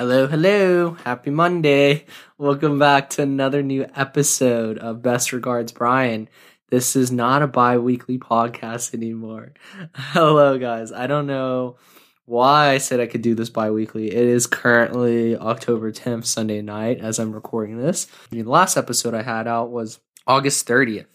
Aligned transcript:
Hello, 0.00 0.26
hello. 0.26 0.92
Happy 1.04 1.28
Monday. 1.28 2.06
Welcome 2.38 2.78
back 2.78 3.10
to 3.10 3.22
another 3.22 3.62
new 3.62 3.84
episode 3.94 4.78
of 4.78 5.02
Best 5.02 5.30
Regards 5.30 5.72
Brian. 5.72 6.26
This 6.70 6.96
is 6.96 7.12
not 7.12 7.42
a 7.42 7.46
bi 7.46 7.76
weekly 7.76 8.16
podcast 8.16 8.94
anymore. 8.94 9.52
Hello, 9.94 10.56
guys. 10.56 10.90
I 10.90 11.06
don't 11.06 11.26
know 11.26 11.76
why 12.24 12.70
I 12.70 12.78
said 12.78 12.98
I 12.98 13.08
could 13.08 13.20
do 13.20 13.34
this 13.34 13.50
bi 13.50 13.70
weekly. 13.70 14.06
It 14.06 14.24
is 14.26 14.46
currently 14.46 15.36
October 15.36 15.92
10th, 15.92 16.24
Sunday 16.24 16.62
night, 16.62 17.00
as 17.00 17.18
I'm 17.18 17.32
recording 17.32 17.76
this. 17.76 18.06
The 18.30 18.42
last 18.42 18.78
episode 18.78 19.12
I 19.12 19.20
had 19.20 19.46
out 19.46 19.70
was 19.70 20.00
August 20.26 20.66
30th. 20.66 21.08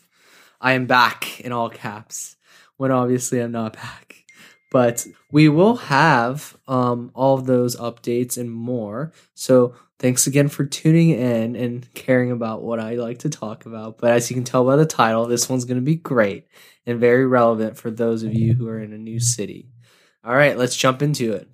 I 0.61 0.73
am 0.73 0.86
back 0.86 1.41
in 1.41 1.52
all 1.52 1.71
caps, 1.71 2.36
when 2.77 2.91
obviously 2.91 3.39
I'm 3.39 3.52
not 3.52 3.73
back. 3.73 4.25
But 4.71 5.07
we 5.32 5.47
will 5.47 5.75
have 5.75 6.57
um, 6.68 7.11
all 7.13 7.36
of 7.36 7.45
those 7.45 7.75
updates 7.75 8.38
and 8.38 8.52
more. 8.52 9.13
So 9.34 9.75
thanks 9.99 10.27
again 10.27 10.49
for 10.49 10.66
tuning 10.66 11.12
in 11.12 11.55
and 11.55 11.94
caring 11.94 12.31
about 12.31 12.62
what 12.63 12.80
I 12.80 12.95
like 12.95 13.20
to 13.20 13.30
talk 13.30 13.66
about. 13.66 13.98
But 13.99 14.12
as 14.12 14.30
you 14.30 14.35
can 14.35 14.43
tell 14.43 14.66
by 14.66 14.76
the 14.76 14.85
title, 14.85 15.27
this 15.27 15.48
one's 15.48 15.66
going 15.66 15.80
to 15.80 15.85
be 15.85 15.95
great 15.95 16.48
and 16.85 16.99
very 16.99 17.26
relevant 17.26 17.77
for 17.77 17.90
those 17.90 18.23
of 18.23 18.34
you 18.34 18.54
who 18.54 18.67
are 18.67 18.81
in 18.81 18.91
a 18.93 18.98
new 18.98 19.20
city. 19.20 19.70
All 20.23 20.35
right, 20.35 20.57
let's 20.57 20.76
jump 20.76 21.02
into 21.02 21.34
it. 21.34 21.48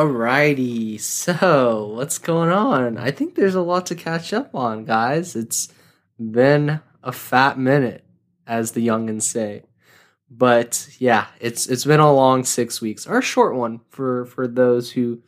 Alrighty, 0.00 0.98
so 0.98 1.92
what's 1.94 2.16
going 2.16 2.48
on? 2.48 2.96
I 2.96 3.10
think 3.10 3.34
there's 3.34 3.54
a 3.54 3.60
lot 3.60 3.84
to 3.84 3.94
catch 3.94 4.32
up 4.32 4.54
on, 4.54 4.86
guys. 4.86 5.36
It's 5.36 5.68
been 6.18 6.80
a 7.02 7.12
fat 7.12 7.58
minute, 7.58 8.02
as 8.46 8.72
the 8.72 8.86
youngins 8.86 9.24
say. 9.24 9.64
But 10.30 10.88
yeah, 10.98 11.26
it's 11.38 11.66
it's 11.66 11.84
been 11.84 12.00
a 12.00 12.10
long 12.10 12.44
six 12.44 12.80
weeks, 12.80 13.06
or 13.06 13.18
a 13.18 13.22
short 13.22 13.54
one 13.54 13.82
for 13.90 14.24
for 14.24 14.48
those 14.48 14.90
who 14.92 15.20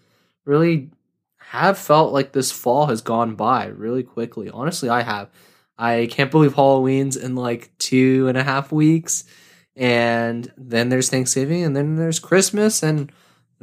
really 0.47 0.89
have 1.51 1.77
felt 1.77 2.15
like 2.15 2.33
this 2.33 2.51
fall 2.51 2.87
has 2.87 3.03
gone 3.03 3.35
by 3.35 3.67
really 3.67 4.03
quickly. 4.03 4.49
Honestly, 4.49 4.89
I 4.89 5.03
have. 5.03 5.29
I 5.77 6.09
can't 6.11 6.31
believe 6.31 6.55
Halloween's 6.55 7.19
in 7.19 7.35
like 7.35 7.77
two 7.77 8.27
and 8.27 8.39
a 8.39 8.43
half 8.43 8.73
weeks, 8.73 9.25
and 9.77 10.51
then 10.57 10.89
there's 10.89 11.11
Thanksgiving, 11.11 11.63
and 11.63 11.77
then 11.77 11.97
there's 11.97 12.19
Christmas, 12.19 12.83
and 12.83 13.13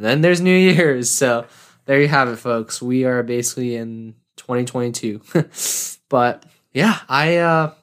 then 0.04 0.22
there's 0.22 0.42
New 0.42 0.56
Year's. 0.56 1.10
So 1.10 1.46
there 1.86 2.02
you 2.02 2.08
have 2.08 2.30
it, 2.30 2.38
folks. 2.38 2.82
We 2.82 3.06
are 3.06 3.24
basically 3.24 3.76
in 3.76 4.16
2022. 4.38 5.22
but 6.10 6.46
yeah, 6.74 7.00
I 7.08 7.38
uh, 7.38 7.74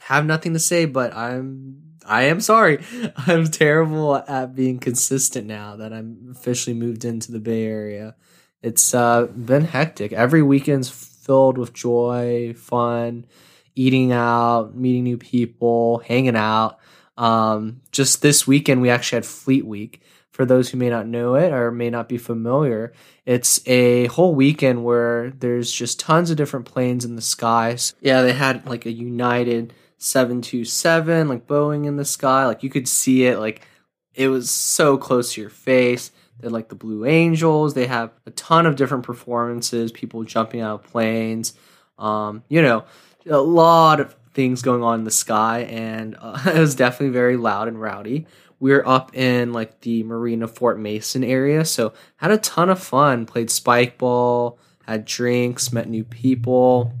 have 0.00 0.26
nothing 0.26 0.52
to 0.52 0.58
say, 0.58 0.84
but 0.84 1.14
I'm 1.14 1.88
I 2.06 2.22
am 2.22 2.40
sorry. 2.40 2.82
I'm 3.16 3.46
terrible 3.46 4.16
at 4.16 4.54
being 4.54 4.78
consistent 4.78 5.46
now 5.46 5.76
that 5.76 5.92
I'm 5.92 6.28
officially 6.30 6.74
moved 6.74 7.04
into 7.04 7.32
the 7.32 7.40
Bay 7.40 7.64
Area. 7.64 8.16
It's 8.62 8.94
uh, 8.94 9.26
been 9.26 9.64
hectic. 9.64 10.12
Every 10.12 10.42
weekend's 10.42 10.88
filled 10.88 11.58
with 11.58 11.74
joy, 11.74 12.54
fun, 12.56 13.26
eating 13.74 14.12
out, 14.12 14.74
meeting 14.74 15.04
new 15.04 15.18
people, 15.18 15.98
hanging 15.98 16.36
out. 16.36 16.78
Um, 17.16 17.82
just 17.92 18.22
this 18.22 18.46
weekend, 18.46 18.80
we 18.80 18.90
actually 18.90 19.16
had 19.18 19.26
Fleet 19.26 19.66
Week 19.66 20.02
for 20.38 20.46
those 20.46 20.68
who 20.68 20.78
may 20.78 20.88
not 20.88 21.08
know 21.08 21.34
it 21.34 21.52
or 21.52 21.72
may 21.72 21.90
not 21.90 22.08
be 22.08 22.16
familiar, 22.16 22.92
it's 23.26 23.60
a 23.66 24.06
whole 24.06 24.36
weekend 24.36 24.84
where 24.84 25.30
there's 25.30 25.72
just 25.72 25.98
tons 25.98 26.30
of 26.30 26.36
different 26.36 26.64
planes 26.64 27.04
in 27.04 27.16
the 27.16 27.22
skies. 27.22 27.92
Yeah, 28.00 28.22
they 28.22 28.32
had 28.32 28.64
like 28.64 28.86
a 28.86 28.92
United 28.92 29.74
727, 29.96 31.26
like 31.26 31.48
Boeing 31.48 31.86
in 31.86 31.96
the 31.96 32.04
sky. 32.04 32.46
Like 32.46 32.62
you 32.62 32.70
could 32.70 32.86
see 32.86 33.24
it, 33.24 33.40
like 33.40 33.66
it 34.14 34.28
was 34.28 34.48
so 34.48 34.96
close 34.96 35.32
to 35.32 35.40
your 35.40 35.50
face. 35.50 36.12
They're 36.38 36.50
like 36.50 36.68
the 36.68 36.76
Blue 36.76 37.04
Angels. 37.04 37.74
They 37.74 37.88
have 37.88 38.12
a 38.24 38.30
ton 38.30 38.64
of 38.64 38.76
different 38.76 39.02
performances, 39.02 39.90
people 39.90 40.22
jumping 40.22 40.60
out 40.60 40.84
of 40.84 40.86
planes. 40.88 41.54
Um, 41.98 42.44
you 42.48 42.62
know, 42.62 42.84
a 43.28 43.38
lot 43.38 43.98
of 43.98 44.14
things 44.34 44.62
going 44.62 44.84
on 44.84 45.00
in 45.00 45.04
the 45.04 45.10
sky, 45.10 45.62
and 45.62 46.16
uh, 46.16 46.40
it 46.46 46.60
was 46.60 46.76
definitely 46.76 47.12
very 47.12 47.36
loud 47.36 47.66
and 47.66 47.80
rowdy 47.80 48.28
we 48.60 48.72
were 48.72 48.86
up 48.86 49.14
in 49.14 49.52
like 49.52 49.80
the 49.80 50.02
Marina 50.02 50.48
Fort 50.48 50.78
Mason 50.78 51.22
area, 51.22 51.64
so 51.64 51.92
had 52.16 52.30
a 52.30 52.38
ton 52.38 52.70
of 52.70 52.82
fun. 52.82 53.26
Played 53.26 53.50
spike 53.50 53.98
ball, 53.98 54.58
had 54.86 55.04
drinks, 55.04 55.72
met 55.72 55.88
new 55.88 56.04
people. 56.04 56.92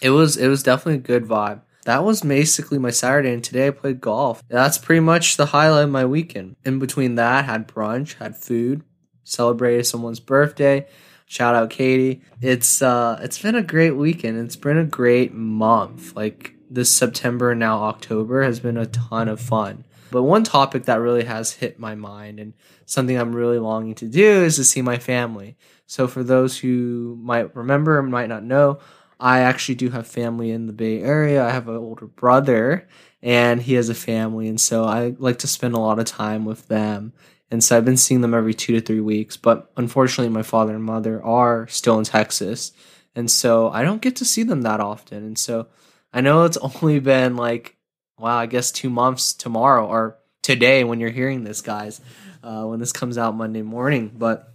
It 0.00 0.10
was 0.10 0.36
it 0.36 0.48
was 0.48 0.62
definitely 0.62 0.96
a 0.96 0.98
good 0.98 1.24
vibe. 1.24 1.62
That 1.84 2.04
was 2.04 2.20
basically 2.20 2.78
my 2.78 2.90
Saturday, 2.90 3.32
and 3.32 3.42
today 3.42 3.68
I 3.68 3.70
played 3.70 4.00
golf. 4.00 4.42
That's 4.48 4.78
pretty 4.78 5.00
much 5.00 5.36
the 5.36 5.46
highlight 5.46 5.84
of 5.84 5.90
my 5.90 6.04
weekend. 6.04 6.56
In 6.64 6.78
between 6.78 7.16
that, 7.16 7.44
had 7.44 7.66
brunch, 7.66 8.14
had 8.14 8.36
food, 8.36 8.82
celebrated 9.24 9.84
someone's 9.84 10.20
birthday. 10.20 10.86
Shout 11.26 11.54
out 11.54 11.70
Katie. 11.70 12.20
It's 12.42 12.82
uh 12.82 13.18
it's 13.22 13.40
been 13.40 13.54
a 13.54 13.62
great 13.62 13.92
weekend. 13.92 14.38
It's 14.38 14.56
been 14.56 14.76
a 14.76 14.84
great 14.84 15.32
month. 15.32 16.14
Like 16.14 16.54
this 16.68 16.90
September 16.90 17.54
now 17.54 17.84
October 17.84 18.42
has 18.42 18.60
been 18.60 18.76
a 18.76 18.86
ton 18.86 19.28
of 19.28 19.40
fun. 19.40 19.84
But 20.12 20.22
one 20.22 20.44
topic 20.44 20.84
that 20.84 21.00
really 21.00 21.24
has 21.24 21.54
hit 21.54 21.80
my 21.80 21.94
mind 21.94 22.38
and 22.38 22.52
something 22.86 23.18
I'm 23.18 23.34
really 23.34 23.58
longing 23.58 23.94
to 23.96 24.06
do 24.06 24.44
is 24.44 24.56
to 24.56 24.64
see 24.64 24.82
my 24.82 24.98
family. 24.98 25.56
So 25.86 26.06
for 26.06 26.22
those 26.22 26.58
who 26.58 27.18
might 27.20 27.56
remember 27.56 27.98
and 27.98 28.10
might 28.10 28.28
not 28.28 28.44
know, 28.44 28.78
I 29.18 29.40
actually 29.40 29.76
do 29.76 29.90
have 29.90 30.06
family 30.06 30.50
in 30.50 30.66
the 30.66 30.72
Bay 30.72 31.00
Area. 31.00 31.44
I 31.44 31.50
have 31.50 31.68
an 31.68 31.76
older 31.76 32.06
brother 32.06 32.86
and 33.22 33.62
he 33.62 33.74
has 33.74 33.88
a 33.88 33.94
family 33.94 34.48
and 34.48 34.60
so 34.60 34.84
I 34.84 35.14
like 35.18 35.38
to 35.40 35.46
spend 35.46 35.74
a 35.74 35.80
lot 35.80 35.98
of 35.98 36.04
time 36.04 36.44
with 36.44 36.68
them. 36.68 37.14
And 37.50 37.64
so 37.64 37.76
I've 37.76 37.84
been 37.84 37.96
seeing 37.96 38.20
them 38.20 38.34
every 38.34 38.54
2 38.54 38.74
to 38.74 38.80
3 38.80 39.00
weeks, 39.00 39.36
but 39.36 39.72
unfortunately 39.76 40.32
my 40.32 40.42
father 40.42 40.74
and 40.74 40.84
mother 40.84 41.24
are 41.24 41.66
still 41.68 41.98
in 41.98 42.04
Texas. 42.04 42.72
And 43.14 43.30
so 43.30 43.70
I 43.70 43.82
don't 43.82 44.02
get 44.02 44.16
to 44.16 44.24
see 44.24 44.42
them 44.42 44.62
that 44.62 44.80
often. 44.80 45.24
And 45.24 45.38
so 45.38 45.68
I 46.12 46.20
know 46.20 46.44
it's 46.44 46.56
only 46.82 46.98
been 46.98 47.36
like 47.36 47.76
wow, 48.18 48.36
I 48.36 48.46
guess 48.46 48.70
two 48.70 48.90
months 48.90 49.34
tomorrow 49.34 49.86
or 49.86 50.18
today 50.42 50.84
when 50.84 51.00
you're 51.00 51.10
hearing 51.10 51.44
this, 51.44 51.60
guys, 51.60 52.00
uh, 52.42 52.64
when 52.64 52.80
this 52.80 52.92
comes 52.92 53.16
out 53.16 53.34
Monday 53.34 53.62
morning. 53.62 54.12
But 54.14 54.52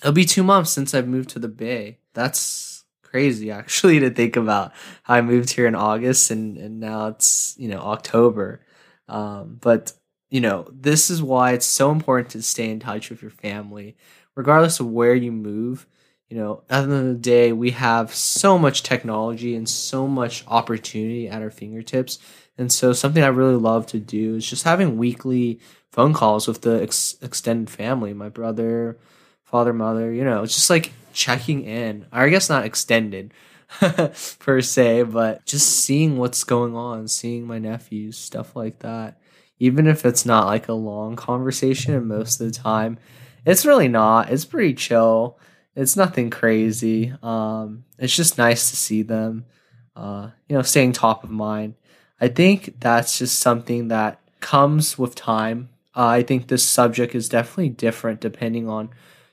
it'll 0.00 0.12
be 0.12 0.24
two 0.24 0.42
months 0.42 0.70
since 0.70 0.94
I've 0.94 1.08
moved 1.08 1.30
to 1.30 1.38
the 1.38 1.48
Bay. 1.48 1.98
That's 2.14 2.84
crazy, 3.02 3.50
actually, 3.50 3.98
to 4.00 4.10
think 4.10 4.36
about 4.36 4.72
how 5.02 5.14
I 5.14 5.22
moved 5.22 5.50
here 5.50 5.66
in 5.66 5.74
August 5.74 6.30
and, 6.30 6.56
and 6.56 6.80
now 6.80 7.08
it's, 7.08 7.54
you 7.58 7.68
know, 7.68 7.80
October. 7.80 8.60
Um, 9.08 9.58
but, 9.60 9.92
you 10.30 10.40
know, 10.40 10.66
this 10.72 11.10
is 11.10 11.22
why 11.22 11.52
it's 11.52 11.66
so 11.66 11.90
important 11.90 12.30
to 12.30 12.42
stay 12.42 12.70
in 12.70 12.80
touch 12.80 13.10
with 13.10 13.22
your 13.22 13.30
family, 13.30 13.96
regardless 14.34 14.80
of 14.80 14.90
where 14.90 15.14
you 15.14 15.32
move. 15.32 15.86
You 16.28 16.36
know, 16.38 16.64
at 16.68 16.80
the 16.80 16.92
end 16.92 16.92
of 16.92 17.14
the 17.14 17.20
day, 17.20 17.52
we 17.52 17.70
have 17.70 18.12
so 18.12 18.58
much 18.58 18.82
technology 18.82 19.54
and 19.54 19.68
so 19.68 20.08
much 20.08 20.44
opportunity 20.48 21.28
at 21.28 21.40
our 21.40 21.52
fingertips 21.52 22.18
and 22.58 22.72
so 22.72 22.92
something 22.92 23.22
I 23.22 23.28
really 23.28 23.56
love 23.56 23.86
to 23.88 23.98
do 23.98 24.36
is 24.36 24.48
just 24.48 24.64
having 24.64 24.96
weekly 24.96 25.60
phone 25.90 26.14
calls 26.14 26.46
with 26.48 26.62
the 26.62 26.82
ex- 26.82 27.16
extended 27.22 27.70
family, 27.70 28.12
my 28.14 28.28
brother, 28.28 28.98
father, 29.44 29.72
mother, 29.72 30.12
you 30.12 30.24
know, 30.24 30.44
just 30.46 30.70
like 30.70 30.92
checking 31.12 31.64
in. 31.64 32.06
I 32.12 32.28
guess 32.28 32.48
not 32.48 32.64
extended 32.64 33.32
per 34.38 34.60
se, 34.60 35.04
but 35.04 35.44
just 35.44 35.68
seeing 35.68 36.18
what's 36.18 36.44
going 36.44 36.76
on, 36.76 37.08
seeing 37.08 37.46
my 37.46 37.58
nephews, 37.58 38.16
stuff 38.16 38.54
like 38.56 38.80
that. 38.80 39.18
Even 39.58 39.86
if 39.86 40.04
it's 40.04 40.26
not 40.26 40.46
like 40.46 40.68
a 40.68 40.74
long 40.74 41.16
conversation, 41.16 41.94
and 41.94 42.06
most 42.06 42.40
of 42.40 42.46
the 42.46 42.52
time, 42.52 42.98
it's 43.46 43.64
really 43.64 43.88
not. 43.88 44.30
It's 44.30 44.44
pretty 44.44 44.74
chill. 44.74 45.38
It's 45.74 45.96
nothing 45.96 46.28
crazy. 46.28 47.14
Um, 47.22 47.84
it's 47.98 48.14
just 48.14 48.36
nice 48.36 48.70
to 48.70 48.76
see 48.76 49.02
them. 49.02 49.46
Uh, 49.94 50.30
you 50.46 50.56
know, 50.56 50.62
staying 50.62 50.92
top 50.92 51.24
of 51.24 51.30
mind. 51.30 51.74
I 52.20 52.28
think 52.28 52.80
that's 52.80 53.18
just 53.18 53.38
something 53.38 53.88
that 53.88 54.20
comes 54.40 54.98
with 54.98 55.14
time. 55.14 55.68
Uh, 55.94 56.06
I 56.06 56.22
think 56.22 56.48
this 56.48 56.64
subject 56.64 57.14
is 57.14 57.28
definitely 57.28 57.70
different 57.70 58.20
depending 58.20 58.68
on, 58.68 58.90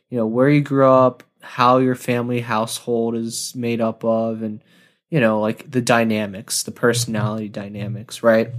you 0.09 0.18
know, 0.18 0.27
where 0.27 0.50
you 0.50 0.62
grew 0.62 0.89
up, 0.89 1.24
how 1.41 1.77
your 1.77 1.95
family 1.95 2.41
household 2.41 3.15
is 3.15 3.53
made 3.56 3.81
up 3.81 4.03
of, 4.03 4.41
and 4.41 4.62
you 5.09 5.19
know, 5.19 5.39
like 5.39 5.69
the 5.69 5.81
dynamics, 5.81 6.63
the 6.63 6.71
personality 6.71 7.47
dynamics, 7.47 8.24
right? 8.24 8.50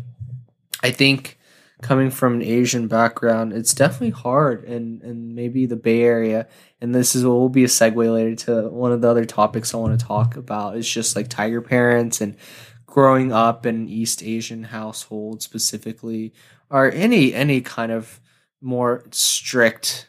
I 0.83 0.91
think 0.91 1.39
coming 1.83 2.11
from 2.11 2.35
an 2.35 2.43
Asian 2.43 2.89
background, 2.89 3.53
it's 3.53 3.75
definitely 3.75 4.11
hard, 4.11 4.65
and 4.65 5.03
and 5.03 5.35
maybe 5.35 5.67
the 5.67 5.77
Bay 5.77 6.03
Area, 6.03 6.47
and 6.81 6.95
this 6.95 7.15
is 7.15 7.25
what 7.25 7.35
will 7.35 7.49
be 7.49 7.65
a 7.65 7.69
segue 7.69 8.13
later 8.13 8.37
to 8.45 8.69
one 8.69 8.93
of 8.93 9.01
the 9.01 9.09
other 9.09 9.25
topics 9.25 9.75
I 9.75 9.79
want 9.79 9.99
to 9.99 10.07
talk 10.07 10.37
about. 10.37 10.77
Is 10.77 10.89
just 10.89 11.17
like 11.17 11.29
tiger 11.29 11.61
parents 11.61 12.21
and 12.21 12.37
growing 12.95 13.33
up 13.33 13.67
in 13.67 13.89
East 13.89 14.23
Asian 14.23 14.63
household 14.63 15.43
specifically, 15.43 16.33
or 16.71 16.93
any 16.93 17.35
any 17.35 17.61
kind 17.61 17.91
of 17.91 18.21
more 18.61 19.03
strict 19.11 20.09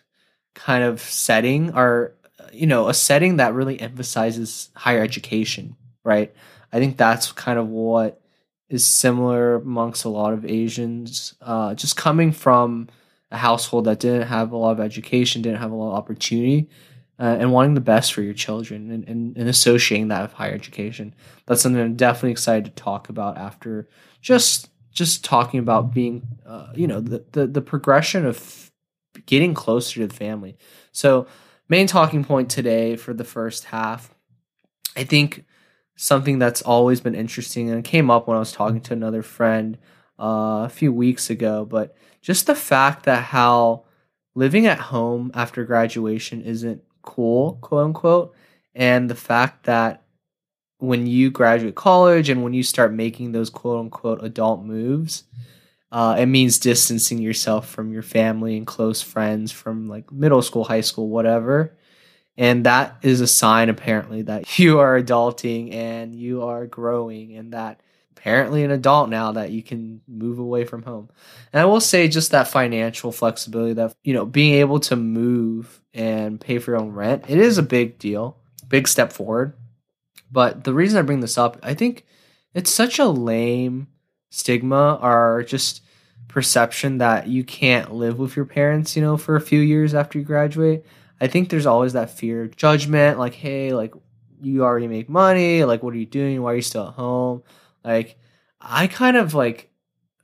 kind 0.54 0.84
of 0.84 1.02
setting, 1.02 1.74
or 1.74 2.14
you 2.54 2.68
know, 2.68 2.88
a 2.88 2.94
setting 2.94 3.38
that 3.38 3.56
really 3.56 3.82
emphasizes 3.82 4.70
higher 4.76 5.02
education, 5.02 5.76
right? 6.04 6.32
I 6.72 6.78
think 6.78 6.96
that's 6.96 7.32
kind 7.32 7.58
of 7.58 7.70
what 7.70 8.22
is 8.70 8.86
similar 8.86 9.56
amongst 9.56 10.06
a 10.06 10.10
lot 10.10 10.34
of 10.34 10.46
Asians. 10.46 11.34
Uh, 11.42 11.74
just 11.74 11.98
coming 11.98 12.32
from 12.32 12.88
a 13.32 13.38
household 13.38 13.86
that 13.86 14.00
didn't 14.00 14.28
have 14.28 14.52
a 14.52 14.58
lot 14.58 14.74
of 14.74 14.80
education, 14.80 15.42
didn't 15.42 15.60
have 15.60 15.72
a 15.72 15.76
lot 15.76 15.94
of 15.94 15.98
opportunity, 15.98 16.70
uh, 17.20 17.38
and 17.40 17.52
wanting 17.52 17.74
the 17.74 17.82
best 17.82 18.14
for 18.14 18.22
your 18.22 18.34
children 18.34 18.92
and, 18.92 19.08
and, 19.08 19.38
and 19.38 19.50
associating 19.50 20.10
that 20.10 20.22
with 20.22 20.34
higher 20.34 20.54
education. 20.54 21.14
That's 21.46 21.62
something 21.62 21.82
I'm 21.82 21.96
definitely 21.96 22.32
excited 22.32 22.66
to 22.66 22.72
talk 22.72 23.10
about 23.10 23.38
after 23.38 23.88
just 24.22 24.70
just 24.92 25.26
talking 25.26 25.60
about 25.60 25.94
being, 25.94 26.26
uh, 26.46 26.68
you 26.74 26.88
know, 26.88 27.02
the, 27.02 27.24
the, 27.34 27.48
the 27.48 27.62
progression 27.62 28.26
of 28.26 28.72
getting 29.26 29.54
closer 29.54 30.00
to 30.00 30.08
the 30.08 30.14
family. 30.14 30.58
So, 30.94 31.28
main 31.68 31.86
talking 31.86 32.24
point 32.24 32.50
today 32.50 32.96
for 32.96 33.14
the 33.14 33.26
first 33.26 33.66
half, 33.66 34.16
I 34.96 35.04
think 35.04 35.44
something 35.98 36.40
that's 36.40 36.62
always 36.62 37.02
been 37.02 37.16
interesting 37.16 37.70
and 37.70 37.84
came 37.84 38.10
up 38.10 38.28
when 38.28 38.38
I 38.38 38.40
was 38.40 38.54
talking 38.54 38.82
to 38.82 38.94
another 38.94 39.22
friend 39.22 39.78
uh, 40.20 40.64
a 40.66 40.70
few 40.70 40.94
weeks 40.94 41.30
ago, 41.30 41.66
but 41.66 41.96
just 42.22 42.48
the 42.48 42.56
fact 42.56 43.04
that 43.04 43.24
how 43.24 43.84
living 44.34 44.66
at 44.66 44.80
home 44.80 45.32
after 45.34 45.64
graduation 45.64 46.42
isn't 46.42 46.82
cool, 47.06 47.57
quote 47.62 47.86
unquote, 47.86 48.36
and 48.74 49.10
the 49.10 49.16
fact 49.16 49.66
that 49.66 50.04
when 50.80 51.07
you 51.07 51.31
graduate 51.31 51.75
college 51.75 52.30
and 52.30 52.44
when 52.44 52.54
you 52.54 52.63
start 52.63 52.94
making 52.94 53.31
those 53.31 53.50
quote 53.50 53.80
unquote 53.80 54.24
adult 54.24 54.63
moves, 54.63 55.24
uh, 55.92 56.16
it 56.19 56.25
means 56.25 56.60
distancing 56.60 57.19
yourself 57.19 57.69
from 57.69 57.94
your 57.94 58.02
family 58.02 58.57
and 58.57 58.68
close 58.68 59.02
friends 59.02 59.52
from 59.52 59.88
like 59.88 60.12
middle 60.12 60.42
school, 60.42 60.66
high 60.66 60.81
school, 60.81 61.07
whatever. 61.07 61.78
And 62.38 62.66
that 62.66 62.98
is 63.02 63.22
a 63.22 63.28
sign, 63.28 63.69
apparently, 63.69 64.24
that 64.24 64.60
you 64.60 64.80
are 64.80 65.01
adulting 65.01 65.74
and 65.74 66.13
you 66.13 66.44
are 66.44 66.66
growing, 66.66 67.36
and 67.38 67.54
that 67.54 67.80
apparently 68.18 68.64
an 68.64 68.72
adult 68.72 69.10
now 69.10 69.32
that 69.34 69.52
you 69.52 69.62
can 69.62 70.02
move 70.08 70.40
away 70.40 70.66
from 70.66 70.84
home. 70.84 71.10
And 71.54 71.62
I 71.62 71.66
will 71.66 71.82
say, 71.82 72.08
just 72.08 72.32
that 72.32 72.48
financial 72.48 73.12
flexibility 73.12 73.74
that, 73.74 73.96
you 74.04 74.14
know, 74.14 74.26
being 74.26 74.56
able 74.56 74.80
to 74.82 74.96
move 74.96 75.82
and 75.94 76.40
pay 76.40 76.60
for 76.60 76.72
your 76.72 76.82
own 76.82 76.92
rent, 76.92 77.26
it 77.28 77.38
is 77.38 77.58
a 77.58 77.64
big 77.64 78.00
deal, 78.00 78.38
big 78.68 78.88
step 78.88 79.14
forward. 79.14 79.54
But 80.32 80.64
the 80.64 80.74
reason 80.74 80.98
I 80.98 81.04
bring 81.04 81.20
this 81.20 81.38
up, 81.38 81.58
I 81.62 81.74
think 81.74 82.06
it's 82.54 82.72
such 82.72 83.00
a 83.00 83.06
lame 83.06 83.88
stigma 84.32 85.00
or 85.02 85.44
just 85.48 85.82
perception 86.28 86.98
that 86.98 87.28
you 87.28 87.44
can't 87.44 87.94
live 87.94 88.18
with 88.18 88.36
your 88.36 88.46
parents, 88.46 88.96
you 88.96 89.02
know, 89.02 89.18
for 89.18 89.36
a 89.36 89.42
few 89.42 89.60
years 89.60 89.94
after 89.94 90.18
you 90.20 90.26
graduate. 90.26 90.86
I 91.22 91.28
think 91.28 91.50
there's 91.50 91.66
always 91.66 91.94
that 91.94 92.10
fear 92.10 92.48
judgment, 92.48 93.20
like, 93.20 93.36
hey, 93.36 93.74
like 93.74 93.94
you 94.42 94.64
already 94.64 94.88
make 94.88 95.10
money, 95.10 95.64
like 95.64 95.84
what 95.84 95.94
are 95.94 95.98
you 95.98 96.06
doing? 96.06 96.42
Why 96.42 96.54
are 96.54 96.56
you 96.56 96.62
still 96.62 96.88
at 96.88 96.94
home? 96.94 97.44
Like 97.86 98.18
I 98.60 98.88
kind 98.88 99.16
of 99.18 99.34
like 99.34 99.72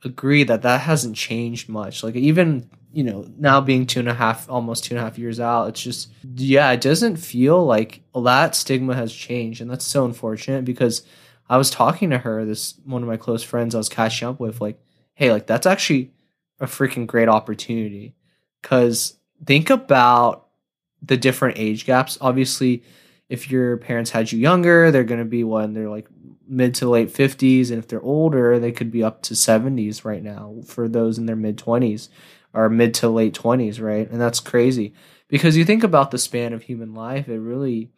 agree 0.04 0.44
that 0.44 0.62
that 0.62 0.80
hasn't 0.82 1.16
changed 1.16 1.68
much. 1.68 2.02
Like 2.02 2.16
even 2.16 2.68
you 2.92 3.02
know, 3.02 3.26
now 3.38 3.60
being 3.60 3.86
two 3.86 4.00
and 4.00 4.08
a 4.08 4.14
half, 4.14 4.48
almost 4.50 4.84
two 4.84 4.94
and 4.94 5.00
a 5.00 5.04
half 5.04 5.18
years 5.18 5.40
out, 5.40 5.68
it's 5.68 5.82
just, 5.82 6.10
yeah, 6.34 6.70
it 6.72 6.80
doesn't 6.80 7.16
feel 7.16 7.64
like 7.64 8.02
that 8.14 8.54
stigma 8.54 8.94
has 8.94 9.12
changed. 9.12 9.60
And 9.60 9.70
that's 9.70 9.86
so 9.86 10.04
unfortunate 10.04 10.64
because 10.64 11.02
I 11.48 11.56
was 11.56 11.70
talking 11.70 12.10
to 12.10 12.18
her, 12.18 12.44
this 12.44 12.74
one 12.84 13.02
of 13.02 13.08
my 13.08 13.16
close 13.16 13.42
friends 13.42 13.74
I 13.74 13.78
was 13.78 13.88
catching 13.88 14.28
up 14.28 14.38
with, 14.38 14.60
like, 14.60 14.78
hey, 15.14 15.32
like, 15.32 15.46
that's 15.46 15.66
actually 15.66 16.12
a 16.60 16.66
freaking 16.66 17.06
great 17.06 17.28
opportunity. 17.28 18.14
Cause 18.62 19.16
think 19.44 19.70
about 19.70 20.48
the 21.00 21.16
different 21.16 21.58
age 21.58 21.86
gaps. 21.86 22.18
Obviously, 22.20 22.84
if 23.28 23.50
your 23.50 23.78
parents 23.78 24.10
had 24.10 24.30
you 24.30 24.38
younger, 24.38 24.90
they're 24.90 25.02
going 25.02 25.18
to 25.18 25.24
be 25.24 25.42
when 25.42 25.72
they're 25.72 25.88
like 25.88 26.06
mid 26.48 26.74
to 26.76 26.88
late 26.88 27.12
50s. 27.12 27.70
And 27.70 27.78
if 27.78 27.88
they're 27.88 28.02
older, 28.02 28.58
they 28.58 28.72
could 28.72 28.90
be 28.90 29.02
up 29.02 29.22
to 29.22 29.34
70s 29.34 30.04
right 30.04 30.22
now 30.22 30.56
for 30.66 30.88
those 30.88 31.18
in 31.18 31.26
their 31.26 31.36
mid 31.36 31.58
20s 31.58 32.08
or 32.54 32.68
mid 32.68 32.94
to 32.94 33.08
late 33.08 33.34
20s, 33.34 33.80
right? 33.80 34.10
And 34.10 34.20
that's 34.20 34.40
crazy 34.40 34.94
because 35.28 35.56
you 35.56 35.64
think 35.64 35.82
about 35.82 36.10
the 36.10 36.18
span 36.18 36.52
of 36.52 36.62
human 36.62 36.94
life, 36.94 37.28
it 37.28 37.38
really 37.38 37.90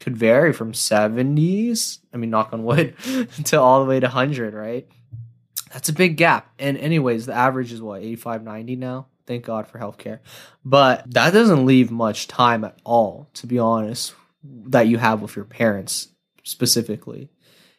could 0.00 0.16
vary 0.16 0.52
from 0.52 0.72
70s, 0.72 1.98
I 2.14 2.16
mean, 2.16 2.30
knock 2.30 2.52
on 2.52 2.64
wood, 2.64 2.94
to 3.44 3.60
all 3.60 3.80
the 3.80 3.88
way 3.88 4.00
to 4.00 4.06
100, 4.06 4.54
right? 4.54 4.88
That's 5.72 5.90
a 5.90 5.92
big 5.92 6.16
gap. 6.16 6.50
And, 6.58 6.78
anyways, 6.78 7.26
the 7.26 7.34
average 7.34 7.72
is 7.72 7.82
what, 7.82 8.00
85, 8.00 8.42
90 8.42 8.76
now? 8.76 9.06
Thank 9.26 9.44
God 9.44 9.68
for 9.68 9.78
healthcare. 9.78 10.20
But 10.64 11.12
that 11.12 11.34
doesn't 11.34 11.66
leave 11.66 11.90
much 11.90 12.26
time 12.26 12.64
at 12.64 12.78
all, 12.84 13.28
to 13.34 13.46
be 13.46 13.58
honest, 13.58 14.14
that 14.42 14.86
you 14.86 14.96
have 14.96 15.20
with 15.20 15.36
your 15.36 15.44
parents 15.44 16.08
specifically. 16.42 17.28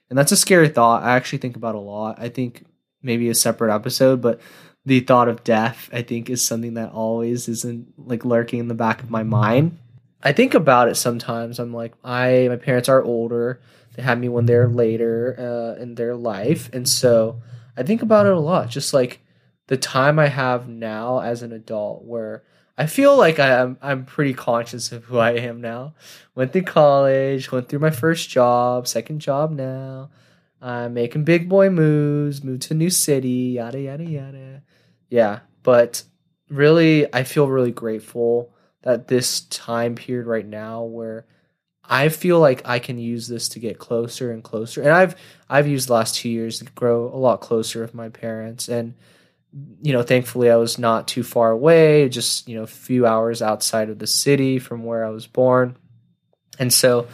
And 0.09 0.17
that's 0.17 0.31
a 0.31 0.38
scary 0.38 0.69
thought. 0.69 1.03
I 1.03 1.15
actually 1.15 1.39
think 1.39 1.56
about 1.56 1.75
a 1.75 1.79
lot. 1.79 2.19
I 2.19 2.29
think 2.29 2.65
maybe 3.01 3.29
a 3.29 3.35
separate 3.35 3.73
episode, 3.73 4.21
but 4.21 4.41
the 4.85 5.00
thought 5.01 5.27
of 5.27 5.44
death, 5.44 5.89
I 5.94 6.01
think, 6.01 6.29
is 6.29 6.41
something 6.41 6.73
that 6.75 6.91
always 6.91 7.47
isn't 7.47 7.94
like 7.97 8.25
lurking 8.25 8.59
in 8.59 8.67
the 8.67 8.73
back 8.73 9.03
of 9.03 9.09
my 9.09 9.23
mind. 9.23 9.77
I 10.21 10.33
think 10.33 10.53
about 10.53 10.89
it 10.89 10.95
sometimes. 10.95 11.59
I'm 11.59 11.73
like, 11.73 11.94
I 12.03 12.47
my 12.50 12.56
parents 12.57 12.89
are 12.89 13.03
older. 13.03 13.61
They 13.95 14.01
had 14.01 14.19
me 14.19 14.29
when 14.29 14.45
they're 14.45 14.67
later 14.67 15.35
uh, 15.38 15.81
in 15.81 15.95
their 15.95 16.15
life, 16.15 16.69
and 16.73 16.88
so 16.88 17.41
I 17.77 17.83
think 17.83 18.01
about 18.01 18.25
it 18.25 18.33
a 18.33 18.39
lot. 18.39 18.69
Just 18.69 18.94
like 18.94 19.19
the 19.67 19.77
time 19.77 20.19
I 20.19 20.27
have 20.27 20.67
now 20.67 21.19
as 21.19 21.41
an 21.44 21.51
adult, 21.51 22.03
where 22.03 22.44
I 22.79 22.87
feel 22.87 23.15
like 23.17 23.39
I'm 23.39 23.77
I'm 23.81 24.05
pretty 24.05 24.33
conscious 24.33 24.91
of 24.91 25.03
who 25.05 25.17
I 25.19 25.31
am 25.31 25.61
now. 25.61 25.93
Went 26.33 26.53
through 26.53 26.63
college, 26.63 27.51
went 27.51 27.69
through 27.69 27.79
my 27.79 27.91
first 27.91 28.29
job, 28.29 28.87
second 28.87 29.19
job 29.19 29.51
now. 29.51 30.09
I'm 30.61 30.93
making 30.93 31.25
big 31.25 31.47
boy 31.49 31.69
moves, 31.69 32.43
moved 32.43 32.63
to 32.63 32.73
a 32.73 32.77
new 32.77 32.89
city, 32.89 33.53
yada 33.55 33.79
yada 33.79 34.03
yada 34.03 34.63
yeah, 35.09 35.39
but 35.63 36.03
really, 36.49 37.13
I 37.13 37.23
feel 37.23 37.47
really 37.47 37.71
grateful 37.71 38.53
that 38.83 39.07
this 39.07 39.41
time 39.41 39.95
period 39.95 40.27
right 40.27 40.45
now 40.45 40.83
where 40.83 41.25
I 41.83 42.09
feel 42.09 42.39
like 42.39 42.61
I 42.65 42.79
can 42.79 42.97
use 42.99 43.27
this 43.27 43.49
to 43.49 43.59
get 43.59 43.79
closer 43.79 44.31
and 44.31 44.43
closer. 44.43 44.81
And 44.81 44.91
I've 44.91 45.15
I've 45.49 45.67
used 45.67 45.89
the 45.89 45.93
last 45.93 46.15
two 46.15 46.29
years 46.29 46.59
to 46.59 46.65
grow 46.65 47.07
a 47.07 47.17
lot 47.17 47.41
closer 47.41 47.81
with 47.81 47.93
my 47.93 48.09
parents. 48.09 48.69
And 48.69 48.93
you 49.81 49.94
know, 49.94 50.04
thankfully 50.04 50.50
I 50.50 50.57
was 50.57 50.78
not 50.78 51.07
too 51.07 51.24
far 51.24 51.51
away, 51.51 52.07
just, 52.10 52.48
you 52.48 52.56
know, 52.56 52.63
a 52.63 52.68
few 52.68 53.06
hours 53.06 53.42
outside 53.42 53.90
of 53.90 54.00
the 54.00 54.07
city 54.07 54.60
from 54.60 54.84
where 54.84 55.06
I 55.06 55.10
was 55.10 55.28
born. 55.28 55.78
And 56.60 56.72
so 56.72 57.07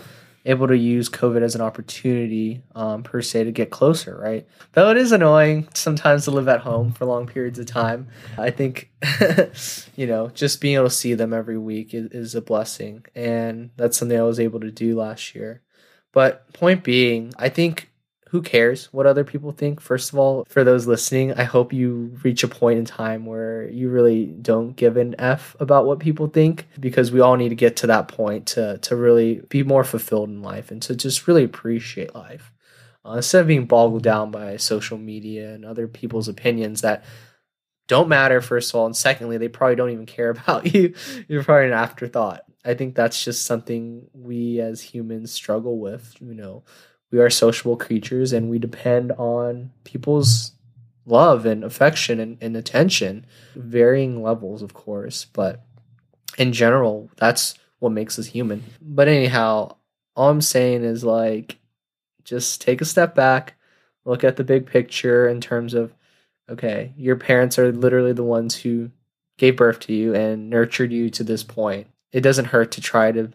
able 0.46 0.68
to 0.68 0.78
use 0.78 1.10
COVID 1.10 1.42
as 1.42 1.56
an 1.56 1.62
opportunity, 1.62 2.62
um, 2.76 3.04
per 3.04 3.22
se, 3.22 3.46
to 3.46 3.52
get 3.52 3.72
closer, 3.72 4.16
right? 4.16 4.48
Though 4.74 4.92
it 4.92 4.98
is 4.98 5.12
annoying 5.12 5.68
sometimes 5.74 6.26
to 6.26 6.32
live 6.32 6.48
at 6.48 6.62
home 6.62 6.92
for 6.92 7.06
long 7.06 7.26
periods 7.26 7.58
of 7.58 7.66
time. 7.66 8.10
I 8.38 8.52
think, 8.52 8.92
you 9.96 10.06
know, 10.06 10.30
just 10.30 10.62
being 10.62 10.76
able 10.76 10.86
to 10.86 10.92
see 10.92 11.16
them 11.16 11.34
every 11.34 11.58
week 11.58 11.94
is, 11.94 12.12
is 12.12 12.36
a 12.36 12.42
blessing. 12.42 13.06
And 13.16 13.72
that's 13.76 13.98
something 13.98 14.18
I 14.18 14.24
was 14.24 14.40
able 14.40 14.60
to 14.60 14.72
do 14.72 14.98
last 14.98 15.34
year. 15.34 15.64
But 16.12 16.54
point 16.54 16.84
being, 16.84 17.34
I 17.38 17.50
think 17.50 17.90
who 18.36 18.42
cares 18.42 18.92
what 18.92 19.06
other 19.06 19.24
people 19.24 19.54
think? 19.54 19.80
First 19.80 20.12
of 20.12 20.20
all, 20.20 20.44
for 20.50 20.66
those 20.66 20.88
listening, 20.88 21.32
I 21.36 21.46
hope 21.46 21.72
you 21.72 22.18
reach 22.22 22.44
a 22.44 22.50
point 22.50 22.78
in 22.78 22.84
time 22.84 23.26
where 23.26 23.70
you 23.70 23.90
really 23.90 24.26
don't 24.26 24.76
give 24.76 24.98
an 24.98 25.16
F 25.18 25.56
about 25.62 25.86
what 25.86 26.00
people 26.00 26.28
think 26.28 26.68
because 26.78 27.14
we 27.14 27.22
all 27.22 27.38
need 27.38 27.48
to 27.48 27.56
get 27.56 27.78
to 27.78 27.88
that 27.88 28.10
point 28.10 28.48
to, 28.48 28.78
to 28.80 28.96
really 28.98 29.36
be 29.48 29.64
more 29.64 29.86
fulfilled 29.86 30.28
in 30.28 30.42
life 30.42 30.70
and 30.70 30.82
to 30.82 30.98
just 30.98 31.30
really 31.30 31.46
appreciate 31.46 32.14
life. 32.14 32.52
Uh, 33.06 33.14
instead 33.14 33.40
of 33.40 33.48
being 33.48 33.68
boggled 33.68 34.04
down 34.04 34.32
by 34.32 34.58
social 34.58 34.98
media 34.98 35.54
and 35.54 35.64
other 35.64 35.88
people's 35.88 36.28
opinions 36.28 36.82
that 36.82 37.06
don't 37.88 38.10
matter, 38.10 38.42
first 38.42 38.72
of 38.72 38.76
all, 38.76 38.86
and 38.86 38.98
secondly, 38.98 39.38
they 39.38 39.48
probably 39.48 39.78
don't 39.78 39.92
even 39.92 40.06
care 40.06 40.30
about 40.32 40.76
you. 40.76 40.94
You're 41.30 41.46
probably 41.46 41.68
an 41.68 41.72
afterthought. 41.72 42.42
I 42.66 42.74
think 42.74 42.96
that's 42.96 43.24
just 43.24 43.46
something 43.46 44.10
we 44.14 44.60
as 44.60 44.82
humans 44.82 45.32
struggle 45.32 45.80
with, 45.80 46.14
you 46.20 46.34
know 46.34 46.66
we 47.16 47.22
are 47.22 47.30
sociable 47.30 47.78
creatures 47.78 48.34
and 48.34 48.50
we 48.50 48.60
depend 48.60 49.14
on 49.14 49.72
people's 49.86 50.52
love 51.06 51.46
and 51.46 51.64
affection 51.64 52.20
and, 52.20 52.38
and 52.42 52.58
attention. 52.58 53.26
Varying 53.56 54.22
levels 54.22 54.62
of 54.62 54.74
course 54.74 55.24
but 55.32 55.64
in 56.38 56.52
general 56.52 57.10
that's 57.16 57.56
what 57.80 57.94
makes 57.94 58.20
us 58.20 58.26
human. 58.26 58.66
But 58.82 59.08
anyhow 59.08 59.78
all 60.18 60.30
i'm 60.30 60.42
saying 60.42 60.84
is 60.84 61.06
like 61.06 61.58
just 62.26 62.60
take 62.60 62.82
a 62.82 62.86
step 62.86 63.16
back 63.16 63.56
look 64.04 64.24
at 64.26 64.36
the 64.36 64.44
big 64.44 64.66
picture 64.66 65.28
in 65.28 65.40
terms 65.40 65.74
of 65.74 65.94
okay 66.50 66.94
your 66.98 67.16
parents 67.16 67.58
are 67.58 67.72
literally 67.72 68.14
the 68.14 68.24
ones 68.24 68.56
who 68.56 68.92
gave 69.38 69.56
birth 69.56 69.80
to 69.82 69.94
you 69.94 70.14
and 70.14 70.50
nurtured 70.50 70.92
you 70.92 71.10
to 71.12 71.24
this 71.24 71.44
point. 71.44 71.88
It 72.12 72.22
doesn't 72.22 72.46
hurt 72.46 72.72
to 72.74 72.82
try 72.82 73.14
to 73.14 73.32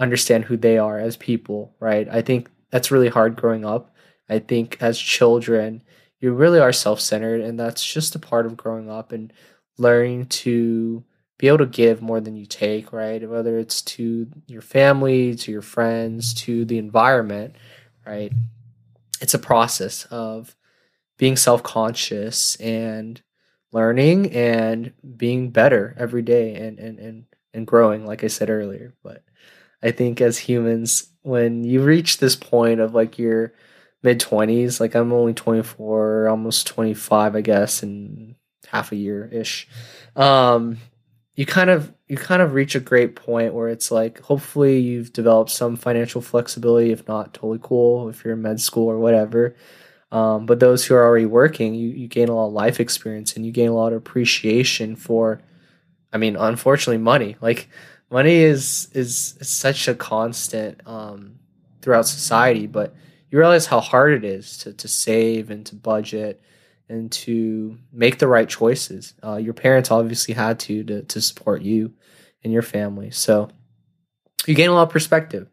understand 0.00 0.44
who 0.44 0.56
they 0.56 0.78
are 0.78 0.98
as 0.98 1.16
people 1.16 1.76
right? 1.78 2.08
I 2.08 2.22
think 2.22 2.48
that's 2.70 2.90
really 2.90 3.08
hard 3.08 3.36
growing 3.36 3.64
up. 3.64 3.94
I 4.28 4.38
think 4.38 4.78
as 4.80 4.98
children, 4.98 5.82
you 6.20 6.32
really 6.32 6.60
are 6.60 6.72
self 6.72 7.00
centered, 7.00 7.40
and 7.40 7.58
that's 7.58 7.84
just 7.84 8.14
a 8.14 8.18
part 8.18 8.46
of 8.46 8.56
growing 8.56 8.90
up 8.90 9.12
and 9.12 9.32
learning 9.78 10.26
to 10.26 11.04
be 11.38 11.48
able 11.48 11.58
to 11.58 11.66
give 11.66 12.02
more 12.02 12.20
than 12.20 12.36
you 12.36 12.46
take, 12.46 12.92
right? 12.92 13.28
Whether 13.28 13.58
it's 13.58 13.82
to 13.82 14.28
your 14.46 14.62
family, 14.62 15.34
to 15.36 15.50
your 15.50 15.62
friends, 15.62 16.34
to 16.34 16.64
the 16.66 16.78
environment, 16.78 17.56
right? 18.06 18.32
it's 19.20 19.34
a 19.34 19.38
process 19.38 20.04
of 20.06 20.56
being 21.18 21.36
self-conscious 21.36 22.56
and 22.56 23.20
learning 23.72 24.32
and 24.32 24.92
being 25.16 25.50
better 25.50 25.94
every 25.98 26.22
day 26.22 26.54
and 26.54 26.78
and 26.78 26.98
and, 26.98 27.24
and 27.54 27.66
growing 27.66 28.06
like 28.06 28.24
i 28.24 28.26
said 28.26 28.50
earlier 28.50 28.94
but 29.02 29.22
i 29.82 29.90
think 29.90 30.20
as 30.20 30.38
humans 30.38 31.09
when 31.22 31.64
you 31.64 31.82
reach 31.82 32.18
this 32.18 32.36
point 32.36 32.80
of 32.80 32.94
like 32.94 33.18
your 33.18 33.52
mid 34.02 34.20
20s 34.20 34.80
like 34.80 34.94
i'm 34.94 35.12
only 35.12 35.34
24 35.34 36.28
almost 36.28 36.66
25 36.66 37.36
i 37.36 37.40
guess 37.40 37.82
in 37.82 38.34
half 38.68 38.92
a 38.92 38.96
year 38.96 39.28
ish 39.32 39.68
um 40.16 40.78
you 41.34 41.46
kind 41.46 41.70
of 41.70 41.92
you 42.08 42.16
kind 42.16 42.42
of 42.42 42.54
reach 42.54 42.74
a 42.74 42.80
great 42.80 43.16
point 43.16 43.54
where 43.54 43.68
it's 43.68 43.90
like 43.90 44.20
hopefully 44.20 44.78
you've 44.78 45.12
developed 45.12 45.50
some 45.50 45.76
financial 45.76 46.20
flexibility 46.20 46.92
if 46.92 47.06
not 47.06 47.34
totally 47.34 47.60
cool 47.62 48.08
if 48.08 48.24
you're 48.24 48.34
in 48.34 48.42
med 48.42 48.60
school 48.60 48.88
or 48.88 48.98
whatever 48.98 49.54
um, 50.12 50.44
but 50.44 50.58
those 50.58 50.84
who 50.84 50.94
are 50.94 51.04
already 51.04 51.26
working 51.26 51.74
you, 51.74 51.88
you 51.88 52.08
gain 52.08 52.28
a 52.28 52.34
lot 52.34 52.48
of 52.48 52.52
life 52.52 52.80
experience 52.80 53.36
and 53.36 53.46
you 53.46 53.52
gain 53.52 53.68
a 53.68 53.74
lot 53.74 53.92
of 53.92 53.98
appreciation 53.98 54.96
for 54.96 55.40
i 56.12 56.18
mean 56.18 56.36
unfortunately 56.36 56.98
money. 56.98 57.36
Like 57.40 57.68
money 58.10 58.36
is 58.36 58.88
is, 58.92 59.36
such 59.40 59.88
a 59.88 59.94
constant 59.94 60.80
um, 60.86 61.38
throughout 61.82 62.06
society 62.06 62.66
but 62.66 62.94
you 63.30 63.38
realize 63.38 63.66
how 63.66 63.80
hard 63.80 64.12
it 64.12 64.24
is 64.24 64.58
to, 64.58 64.72
to 64.72 64.88
save 64.88 65.50
and 65.50 65.64
to 65.66 65.76
budget 65.76 66.40
and 66.88 67.10
to 67.12 67.78
make 67.92 68.18
the 68.18 68.26
right 68.26 68.48
choices. 68.48 69.14
Uh, 69.24 69.36
your 69.36 69.54
parents 69.54 69.90
obviously 69.90 70.34
had 70.34 70.58
to, 70.60 70.82
to 70.84 71.02
to 71.02 71.20
support 71.20 71.62
you 71.62 71.92
and 72.42 72.52
your 72.52 72.62
family, 72.62 73.10
so 73.10 73.48
you 74.46 74.54
gain 74.54 74.70
a 74.70 74.74
lot 74.74 74.82
of 74.82 74.90
perspective. 74.90 75.48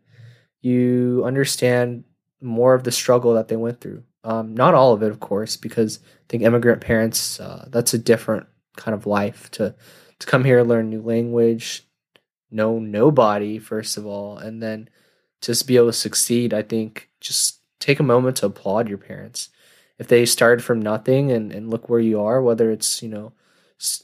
You 0.61 1.23
understand 1.25 2.03
more 2.41 2.73
of 2.73 2.83
the 2.83 2.91
struggle 2.91 3.35
that 3.35 3.47
they 3.47 3.55
went 3.55 3.79
through. 3.81 4.03
Um, 4.23 4.55
not 4.55 4.73
all 4.73 4.93
of 4.93 5.03
it, 5.03 5.11
of 5.11 5.19
course, 5.19 5.55
because 5.55 5.99
I 6.03 6.25
think 6.27 6.43
immigrant 6.43 6.81
parents 6.81 7.39
uh, 7.39 7.67
that's 7.69 7.93
a 7.93 7.99
different 7.99 8.47
kind 8.75 8.95
of 8.95 9.05
life 9.05 9.51
to 9.51 9.75
to 10.19 10.27
come 10.27 10.43
here, 10.43 10.63
learn 10.63 10.89
new 10.89 11.03
language, 11.03 11.86
know 12.51 12.79
nobody 12.79 13.59
first 13.59 13.97
of 13.97 14.05
all, 14.05 14.37
and 14.37 14.61
then 14.61 14.89
just 15.41 15.67
be 15.67 15.77
able 15.77 15.87
to 15.87 15.93
succeed. 15.93 16.53
I 16.53 16.61
think 16.61 17.09
just 17.19 17.59
take 17.79 17.99
a 17.99 18.03
moment 18.03 18.37
to 18.37 18.47
applaud 18.47 18.89
your 18.89 18.97
parents 18.97 19.49
if 19.99 20.07
they 20.07 20.25
started 20.25 20.63
from 20.63 20.81
nothing 20.81 21.31
and, 21.31 21.51
and 21.51 21.69
look 21.69 21.89
where 21.89 21.99
you 21.99 22.21
are, 22.21 22.41
whether 22.41 22.71
it's, 22.71 23.01
you 23.01 23.09
know, 23.09 23.33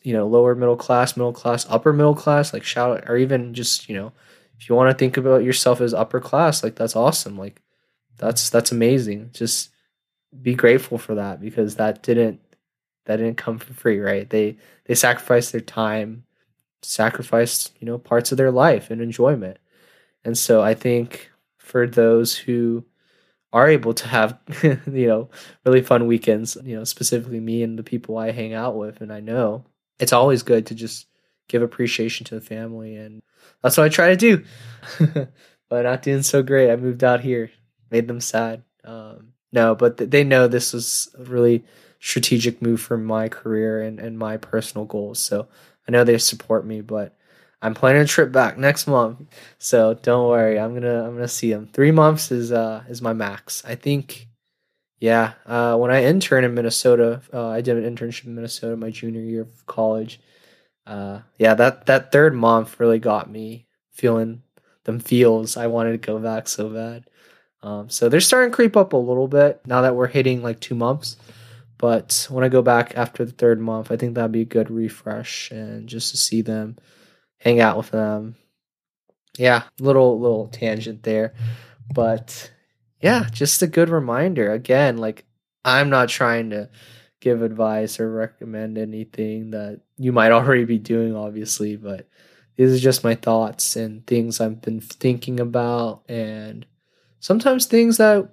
you 0.03 0.13
know, 0.13 0.27
lower 0.27 0.55
middle 0.55 0.75
class, 0.75 1.17
middle 1.17 1.33
class, 1.33 1.65
upper 1.69 1.93
middle 1.93 2.15
class, 2.15 2.53
like 2.53 2.63
shout 2.63 2.97
out, 2.97 3.09
or 3.09 3.17
even 3.17 3.53
just, 3.53 3.89
you 3.89 3.95
know, 3.95 4.11
if 4.59 4.69
you 4.69 4.75
want 4.75 4.89
to 4.89 4.97
think 4.97 5.17
about 5.17 5.43
yourself 5.43 5.81
as 5.81 5.93
upper 5.93 6.19
class, 6.19 6.63
like 6.63 6.75
that's 6.75 6.95
awesome. 6.95 7.37
Like 7.37 7.61
that's, 8.17 8.49
that's 8.49 8.71
amazing. 8.71 9.31
Just 9.33 9.69
be 10.41 10.55
grateful 10.55 10.97
for 10.97 11.15
that 11.15 11.41
because 11.41 11.75
that 11.75 12.01
didn't, 12.01 12.39
that 13.05 13.17
didn't 13.17 13.37
come 13.37 13.59
for 13.59 13.73
free, 13.73 13.99
right? 13.99 14.29
They, 14.29 14.57
they 14.85 14.95
sacrificed 14.95 15.51
their 15.51 15.61
time, 15.61 16.23
sacrificed, 16.83 17.73
you 17.79 17.85
know, 17.85 17.97
parts 17.97 18.31
of 18.31 18.37
their 18.37 18.51
life 18.51 18.91
and 18.91 19.01
enjoyment. 19.01 19.57
And 20.23 20.37
so 20.37 20.61
I 20.61 20.73
think 20.73 21.31
for 21.57 21.87
those 21.87 22.35
who, 22.37 22.85
are 23.53 23.69
able 23.69 23.93
to 23.93 24.07
have 24.07 24.37
you 24.63 25.07
know 25.07 25.29
really 25.63 25.81
fun 25.81 26.07
weekends 26.07 26.57
you 26.63 26.75
know 26.75 26.83
specifically 26.83 27.39
me 27.39 27.63
and 27.63 27.77
the 27.77 27.83
people 27.83 28.17
i 28.17 28.31
hang 28.31 28.53
out 28.53 28.75
with 28.75 28.99
and 28.99 29.13
i 29.13 29.19
know 29.19 29.63
it's 29.99 30.11
always 30.11 30.43
good 30.43 30.65
to 30.65 30.75
just 30.75 31.05
give 31.47 31.61
appreciation 31.61 32.25
to 32.25 32.35
the 32.35 32.41
family 32.41 32.95
and 32.95 33.21
that's 33.61 33.77
what 33.77 33.85
i 33.85 33.89
try 33.89 34.09
to 34.09 34.17
do. 34.17 34.43
But 35.69 35.85
not 35.85 36.03
doing 36.03 36.21
so 36.21 36.43
great. 36.43 36.69
I 36.69 36.75
moved 36.75 37.03
out 37.03 37.21
here 37.21 37.49
made 37.89 38.07
them 38.07 38.19
sad. 38.19 38.63
Um, 38.83 39.33
no 39.51 39.73
but 39.73 39.97
th- 39.97 40.09
they 40.09 40.23
know 40.23 40.47
this 40.47 40.71
was 40.73 41.09
a 41.17 41.23
really 41.23 41.63
strategic 41.99 42.61
move 42.61 42.79
for 42.81 42.97
my 42.97 43.27
career 43.27 43.81
and, 43.81 43.99
and 43.99 44.19
my 44.19 44.37
personal 44.37 44.85
goals. 44.85 45.19
So 45.19 45.47
i 45.87 45.91
know 45.91 46.03
they 46.03 46.17
support 46.17 46.65
me 46.65 46.81
but 46.81 47.15
I'm 47.63 47.73
planning 47.73 48.01
a 48.01 48.05
trip 48.05 48.33
back 48.33 48.57
next 48.57 48.87
month, 48.87 49.21
so 49.57 49.93
don't 49.93 50.27
worry. 50.27 50.59
I'm 50.59 50.73
gonna 50.73 51.07
I'm 51.07 51.15
gonna 51.15 51.29
see 51.29 51.49
them. 51.51 51.69
Three 51.71 51.91
months 51.91 52.29
is 52.29 52.51
uh 52.51 52.83
is 52.89 53.01
my 53.01 53.13
max. 53.13 53.63
I 53.65 53.75
think. 53.75 54.27
Yeah, 54.99 55.33
uh, 55.45 55.75
when 55.77 55.91
I 55.91 56.03
interned 56.03 56.45
in 56.45 56.53
Minnesota, 56.53 57.21
uh, 57.33 57.49
I 57.49 57.59
did 57.59 57.75
an 57.75 57.83
internship 57.95 58.25
in 58.25 58.35
Minnesota 58.35 58.77
my 58.77 58.89
junior 58.89 59.21
year 59.21 59.41
of 59.41 59.65
college. 59.65 60.19
Uh, 60.85 61.21
yeah, 61.37 61.53
that 61.55 61.85
that 61.87 62.11
third 62.11 62.33
month 62.33 62.79
really 62.79 62.99
got 62.99 63.29
me 63.29 63.65
feeling 63.91 64.43
them 64.83 64.99
feels. 64.99 65.55
I 65.57 65.67
wanted 65.67 65.91
to 65.93 65.97
go 66.05 66.19
back 66.19 66.47
so 66.49 66.69
bad. 66.69 67.05
Um, 67.61 67.89
so 67.89 68.09
they're 68.09 68.21
starting 68.21 68.51
to 68.51 68.55
creep 68.55 68.75
up 68.75 68.91
a 68.93 68.97
little 68.97 69.27
bit 69.27 69.61
now 69.65 69.81
that 69.81 69.95
we're 69.95 70.07
hitting 70.07 70.41
like 70.41 70.59
two 70.59 70.75
months. 70.75 71.15
But 71.83 72.27
when 72.29 72.45
I 72.45 72.47
go 72.47 72.61
back 72.61 72.93
after 72.95 73.25
the 73.25 73.33
third 73.33 73.59
month, 73.59 73.91
I 73.91 73.97
think 73.97 74.15
that'd 74.15 74.31
be 74.31 74.43
a 74.43 74.45
good 74.45 74.71
refresh 74.71 75.51
and 75.51 75.89
just 75.89 76.11
to 76.11 76.17
see 76.17 76.41
them 76.41 76.77
hang 77.39 77.59
out 77.59 77.75
with 77.75 77.91
them. 77.91 78.37
Yeah, 79.37 79.63
little 79.81 80.17
little 80.17 80.47
tangent 80.47 81.03
there, 81.03 81.33
but 81.93 82.49
yeah, 83.01 83.27
just 83.33 83.61
a 83.61 83.67
good 83.67 83.89
reminder. 83.89 84.53
Again, 84.53 84.95
like 84.95 85.25
I'm 85.65 85.89
not 85.89 86.07
trying 86.07 86.51
to 86.51 86.69
give 87.19 87.41
advice 87.41 87.99
or 87.99 88.09
recommend 88.09 88.77
anything 88.77 89.51
that 89.51 89.81
you 89.97 90.13
might 90.13 90.31
already 90.37 90.63
be 90.63 90.77
doing, 90.77 91.17
obviously, 91.17 91.75
but 91.75 92.07
these 92.55 92.73
are 92.73 92.79
just 92.81 93.03
my 93.03 93.15
thoughts 93.15 93.75
and 93.75 94.07
things 94.07 94.39
I've 94.39 94.61
been 94.61 94.79
thinking 94.79 95.41
about, 95.41 96.03
and 96.07 96.65
sometimes 97.19 97.65
things 97.65 97.97
that 97.97 98.29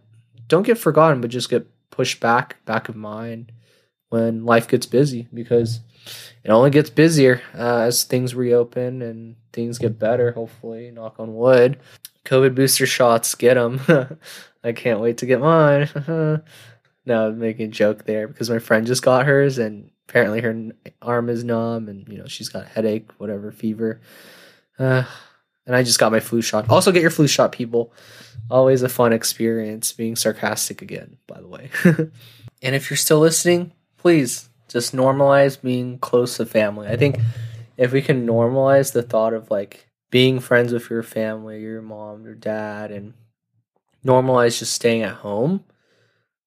don't 0.47 0.63
get 0.63 0.79
forgotten 0.79 1.21
but 1.21 1.31
just 1.31 1.51
get 1.51 1.67
pushed 2.01 2.19
back 2.19 2.57
back 2.65 2.89
of 2.89 2.97
mind 2.97 3.53
when 4.09 4.47
life 4.47 4.67
gets 4.67 4.87
busy 4.87 5.29
because 5.35 5.81
it 6.43 6.51
only 6.51 6.71
gets 6.71 6.89
busier 6.89 7.43
uh, 7.55 7.81
as 7.81 8.05
things 8.05 8.35
reopen 8.35 9.03
and 9.03 9.37
things 9.53 9.77
get 9.77 9.99
better. 9.99 10.33
Hopefully, 10.33 10.91
knock 10.91 11.21
on 11.21 11.35
wood. 11.35 11.79
COVID 12.25 12.55
booster 12.55 12.87
shots, 12.87 13.35
get 13.35 13.53
them. 13.53 13.83
I 14.65 14.73
can't 14.73 15.01
wait 15.01 15.19
to 15.19 15.27
get 15.27 15.41
mine. 15.41 15.91
no, 17.05 17.27
I'm 17.27 17.39
making 17.39 17.67
a 17.67 17.69
joke 17.71 18.07
there 18.07 18.27
because 18.27 18.49
my 18.49 18.61
friend 18.61 18.87
just 18.87 19.03
got 19.03 19.27
hers, 19.27 19.59
and 19.59 19.91
apparently 20.09 20.41
her 20.41 20.71
arm 21.03 21.29
is 21.29 21.45
numb, 21.45 21.87
and 21.91 22.09
you 22.09 22.17
know 22.17 22.27
she's 22.27 22.49
got 22.49 22.67
headache, 22.67 23.11
whatever, 23.19 23.53
fever. 23.53 24.01
Uh, 24.79 25.05
and 25.71 25.77
I 25.77 25.85
just 25.85 26.01
got 26.01 26.11
my 26.11 26.19
flu 26.19 26.43
shot. 26.43 26.69
Also, 26.69 26.91
get 26.91 27.01
your 27.01 27.13
flu 27.13 27.29
shot, 27.29 27.53
people. 27.53 27.93
Always 28.51 28.83
a 28.83 28.89
fun 28.89 29.13
experience. 29.13 29.93
Being 29.93 30.17
sarcastic 30.17 30.83
again, 30.83 31.19
by 31.29 31.41
the 31.41 31.47
way. 31.47 31.71
and 31.85 32.75
if 32.75 32.91
you're 32.91 32.97
still 32.97 33.21
listening, 33.21 33.71
please 33.97 34.49
just 34.67 34.97
normalize 34.97 35.63
being 35.63 36.01
close 36.01 36.39
to 36.39 36.45
family. 36.45 36.89
I 36.89 36.97
think 36.97 37.19
if 37.77 37.93
we 37.93 38.03
can 38.03 38.27
normalize 38.27 38.93
the 38.93 39.05
thought 39.05 39.33
of 39.33 39.49
like 39.49 39.87
being 40.11 40.41
friends 40.41 40.73
with 40.73 40.91
your 40.91 41.05
family, 41.05 41.61
your 41.61 41.83
mom, 41.83 42.25
your 42.25 42.35
dad, 42.35 42.91
and 42.91 43.15
normalize 44.05 44.59
just 44.59 44.73
staying 44.73 45.03
at 45.03 45.19
home, 45.19 45.63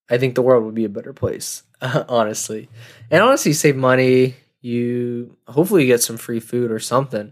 I 0.09 0.17
think 0.17 0.35
the 0.35 0.41
world 0.41 0.65
would 0.65 0.75
be 0.75 0.83
a 0.83 0.89
better 0.89 1.13
place, 1.13 1.63
honestly. 1.81 2.67
And 3.09 3.23
honestly, 3.23 3.53
save 3.53 3.77
money. 3.77 4.35
You 4.59 5.37
hopefully 5.47 5.85
get 5.85 6.03
some 6.03 6.17
free 6.17 6.41
food 6.41 6.71
or 6.71 6.79
something, 6.79 7.31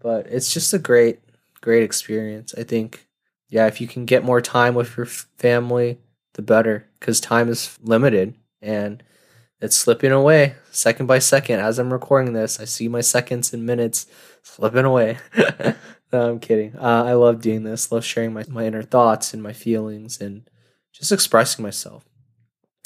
but 0.00 0.26
it's 0.26 0.52
just 0.52 0.74
a 0.74 0.80
great, 0.80 1.20
great 1.60 1.82
experience. 1.82 2.54
I 2.56 2.64
think, 2.64 3.06
yeah, 3.48 3.66
if 3.66 3.80
you 3.80 3.86
can 3.86 4.04
get 4.04 4.24
more 4.24 4.40
time 4.40 4.74
with 4.74 4.96
your 4.96 5.06
family, 5.06 5.98
the 6.34 6.42
better, 6.42 6.86
because 6.98 7.20
time 7.20 7.48
is 7.48 7.78
limited 7.82 8.34
and 8.62 9.02
it's 9.60 9.76
slipping 9.76 10.12
away 10.12 10.54
second 10.70 11.06
by 11.06 11.18
second 11.18 11.60
as 11.60 11.78
I'm 11.78 11.92
recording 11.92 12.32
this. 12.32 12.60
I 12.60 12.64
see 12.64 12.88
my 12.88 13.00
seconds 13.00 13.52
and 13.52 13.66
minutes 13.66 14.06
slipping 14.42 14.84
away. 14.84 15.18
no, 16.12 16.30
I'm 16.30 16.38
kidding. 16.38 16.76
Uh, 16.76 17.04
I 17.04 17.14
love 17.14 17.40
doing 17.40 17.64
this. 17.64 17.90
Love 17.90 18.04
sharing 18.04 18.32
my, 18.32 18.44
my 18.48 18.66
inner 18.66 18.82
thoughts 18.82 19.34
and 19.34 19.42
my 19.42 19.52
feelings 19.52 20.20
and 20.20 20.48
just 20.92 21.10
expressing 21.10 21.62
myself. 21.62 22.04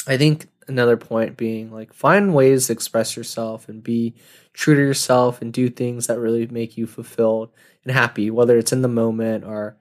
I 0.06 0.16
think 0.16 0.48
another 0.68 0.96
point 0.96 1.36
being 1.36 1.70
like 1.72 1.92
find 1.92 2.34
ways 2.34 2.66
to 2.66 2.72
express 2.72 3.16
yourself 3.16 3.68
and 3.68 3.82
be 3.82 4.14
true 4.52 4.74
to 4.74 4.80
yourself 4.80 5.42
and 5.42 5.52
do 5.52 5.68
things 5.68 6.06
that 6.06 6.18
really 6.18 6.46
make 6.46 6.76
you 6.76 6.86
fulfilled 6.86 7.50
and 7.84 7.92
happy, 7.92 8.30
whether 8.30 8.56
it's 8.56 8.72
in 8.72 8.82
the 8.82 8.88
moment 8.88 9.44
or 9.44 9.76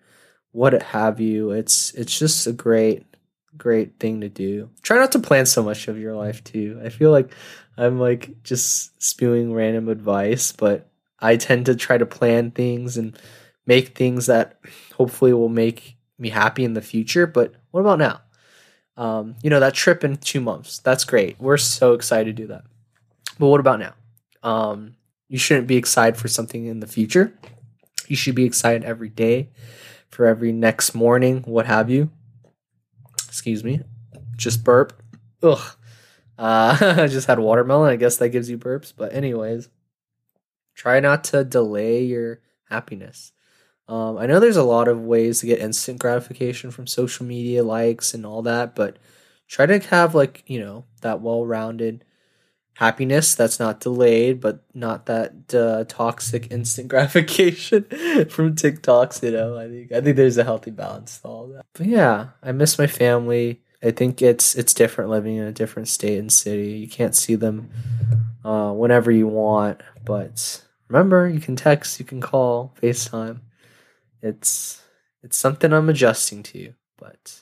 what 0.52 0.80
have 0.82 1.20
you. 1.20 1.52
It's 1.52 1.94
it's 1.94 2.18
just 2.18 2.48
a 2.48 2.52
great 2.52 3.06
great 3.58 4.00
thing 4.00 4.22
to 4.22 4.30
do. 4.30 4.70
Try 4.82 4.98
not 4.98 5.12
to 5.14 5.20
plan 5.20 5.46
so 5.46 5.64
much 5.64 5.88
of 5.88 5.98
your 5.98 6.16
life 6.16 6.44
too. 6.44 6.80
I 6.84 6.90
feel 6.90 7.12
like 7.12 7.34
I'm 7.78 8.00
like 8.00 8.44
just 8.44 9.02
spewing 9.02 9.54
random 9.54 9.90
advice, 9.90 10.52
but 10.52 10.90
I 11.20 11.38
tend 11.38 11.68
to 11.68 11.76
try 11.76 11.98
to 11.98 12.06
plan 12.06 12.52
things 12.52 12.98
and 12.98 13.18
make 13.66 13.96
things 13.96 14.26
that 14.26 14.60
hopefully 14.96 15.34
will 15.34 15.50
make 15.50 15.98
me 16.18 16.30
happy 16.30 16.64
in 16.64 16.74
the 16.74 16.82
future. 16.82 17.28
But 17.28 17.54
what 17.72 17.82
about 17.82 18.00
now? 18.00 18.22
Um, 18.98 19.36
you 19.42 19.50
know, 19.50 19.60
that 19.60 19.74
trip 19.74 20.04
in 20.04 20.18
two 20.18 20.42
months, 20.42 20.80
that's 20.80 21.06
great. 21.06 21.40
We're 21.40 21.58
so 21.58 21.94
excited 21.94 22.36
to 22.36 22.42
do 22.42 22.48
that. 22.48 22.64
But 23.40 23.48
what 23.48 23.60
about 23.60 23.80
now? 23.80 23.94
Um, 24.44 24.96
you 25.28 25.38
shouldn't 25.38 25.68
be 25.68 25.78
excited 25.78 26.18
for 26.18 26.28
something 26.28 26.66
in 26.66 26.82
the 26.82 26.88
future. 26.88 27.34
You 28.12 28.18
should 28.18 28.36
be 28.36 28.46
excited 28.46 28.84
every 28.84 29.10
day 29.10 29.50
for 30.10 30.26
every 30.26 30.52
next 30.52 30.94
morning, 30.94 31.44
what 31.48 31.66
have 31.66 31.90
you 31.90 32.10
excuse 33.32 33.64
me. 33.64 33.80
just 34.36 34.64
burp. 34.64 35.02
Ugh. 35.42 35.76
Uh, 36.38 36.78
I 37.00 37.08
just 37.08 37.28
had 37.28 37.40
watermelon. 37.40 37.90
I 37.90 37.96
guess 37.96 38.18
that 38.18 38.30
gives 38.30 38.50
you 38.50 38.58
burps. 38.58 38.92
But 38.96 39.14
anyways, 39.14 39.70
try 40.76 41.00
not 41.00 41.24
to 41.26 41.46
delay 41.46 42.04
your 42.04 42.42
happiness. 42.66 43.32
Um, 43.88 44.18
I 44.18 44.26
know 44.26 44.42
there's 44.42 44.58
a 44.58 44.64
lot 44.64 44.90
of 44.90 45.00
ways 45.02 45.40
to 45.40 45.46
get 45.46 45.60
instant 45.60 46.00
gratification 46.00 46.72
from 46.72 46.88
social 46.88 47.26
media 47.26 47.64
likes 47.64 48.14
and 48.14 48.26
all 48.26 48.42
that, 48.42 48.76
but 48.76 48.98
try 49.48 49.66
to 49.66 49.80
have 49.88 50.14
like 50.14 50.44
you 50.46 50.60
know 50.60 50.84
that 51.02 51.22
well-rounded 51.22 52.04
happiness 52.76 53.36
that's 53.36 53.60
not 53.60 53.80
delayed, 53.80 54.40
but 54.42 54.64
not 54.74 55.06
that 55.06 55.54
uh, 55.54 55.84
toxic 55.88 56.52
instant 56.52 56.88
gratification 56.90 57.84
from 58.30 58.56
TikToks. 58.56 59.24
You 59.24 59.32
know, 59.32 59.58
I 59.58 59.68
think 59.68 59.92
I 59.92 60.02
think 60.02 60.16
there's 60.16 60.38
a 60.38 60.44
healthy 60.44 60.72
balance 60.72 61.20
to 61.20 61.28
all 61.28 61.48
that. 61.48 61.66
But 61.74 61.88
yeah, 61.88 62.30
I 62.42 62.52
miss 62.52 62.78
my 62.78 62.88
family. 62.88 63.62
I 63.84 63.92
think 63.92 64.22
it's 64.22 64.56
it's 64.56 64.74
different 64.74 65.10
living 65.10 65.38
in 65.38 65.46
a 65.46 65.52
different 65.52 65.88
state 65.88 66.20
and 66.20 66.32
city. 66.32 66.72
You 66.74 66.88
can't 66.88 67.16
see 67.16 67.36
them 67.36 67.70
uh, 68.46 68.72
whenever 68.72 69.12
you 69.12 69.28
want, 69.28 69.82
but 70.06 70.64
remember, 70.88 71.28
you 71.28 71.40
can 71.40 71.56
text, 71.56 72.00
you 72.00 72.06
can 72.06 72.22
call, 72.22 72.76
FaceTime. 72.82 73.40
It's 74.22 74.82
it's 75.24 75.38
something 75.38 75.74
I'm 75.74 75.90
adjusting 75.90 76.44
to, 76.44 76.74
but 76.98 77.42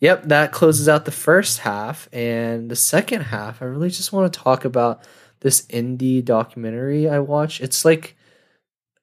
Yep, 0.00 0.24
that 0.24 0.52
closes 0.52 0.88
out 0.88 1.04
the 1.04 1.10
first 1.12 1.60
half. 1.60 2.08
And 2.12 2.70
the 2.70 2.76
second 2.76 3.22
half, 3.22 3.62
I 3.62 3.66
really 3.66 3.90
just 3.90 4.12
want 4.12 4.32
to 4.32 4.38
talk 4.38 4.64
about 4.64 5.06
this 5.40 5.62
indie 5.66 6.24
documentary 6.24 7.08
I 7.08 7.20
watched. 7.20 7.60
It's 7.60 7.84
like 7.84 8.16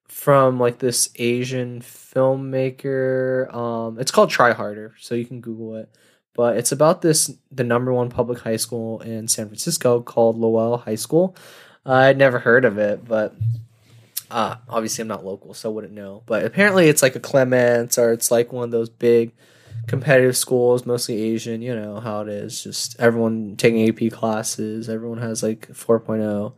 from 0.07 0.60
like 0.60 0.79
this 0.79 1.10
Asian 1.15 1.81
filmmaker. 1.81 3.53
Um, 3.53 4.00
it's 4.00 4.12
called 4.12 4.29
Try 4.29 4.53
Harder, 4.53 4.93
so 5.00 5.15
you 5.15 5.25
can 5.25 5.41
Google 5.41 5.75
it. 5.77 5.89
But 6.33 6.57
it's 6.57 6.71
about 6.71 7.01
this 7.01 7.31
the 7.51 7.63
number 7.63 7.91
one 7.91 8.10
public 8.10 8.39
high 8.39 8.57
school 8.57 9.00
in 9.01 9.27
San 9.27 9.48
Francisco 9.48 10.01
called 10.01 10.38
Lowell 10.38 10.77
High 10.77 10.95
School. 10.95 11.36
Uh, 11.86 11.93
I'd 11.93 12.17
never 12.17 12.39
heard 12.39 12.65
of 12.65 12.77
it, 12.77 13.03
but 13.03 13.36
uh, 14.29 14.55
obviously 14.69 15.01
I'm 15.01 15.07
not 15.07 15.25
local, 15.25 15.53
so 15.53 15.69
I 15.69 15.74
wouldn't 15.74 15.93
know. 15.93 16.24
But 16.25 16.45
apparently 16.45 16.88
it's 16.88 17.01
like 17.01 17.15
a 17.15 17.19
Clements 17.19 17.98
or 17.98 18.13
it's 18.13 18.31
like 18.31 18.53
one 18.53 18.65
of 18.65 18.71
those 18.71 18.89
big 18.89 19.33
competitive 19.88 20.38
schools, 20.38 20.86
mostly 20.86 21.22
Asian, 21.22 21.62
you 21.62 21.75
know 21.75 22.00
how 22.00 22.22
it 22.22 22.30
is. 22.30 22.63
Just 22.63 23.00
everyone 23.00 23.56
taking 23.58 23.88
AP 23.88 24.12
classes, 24.12 24.90
everyone 24.90 25.20
has 25.20 25.44
like 25.44 25.68
4.0, 25.70 26.54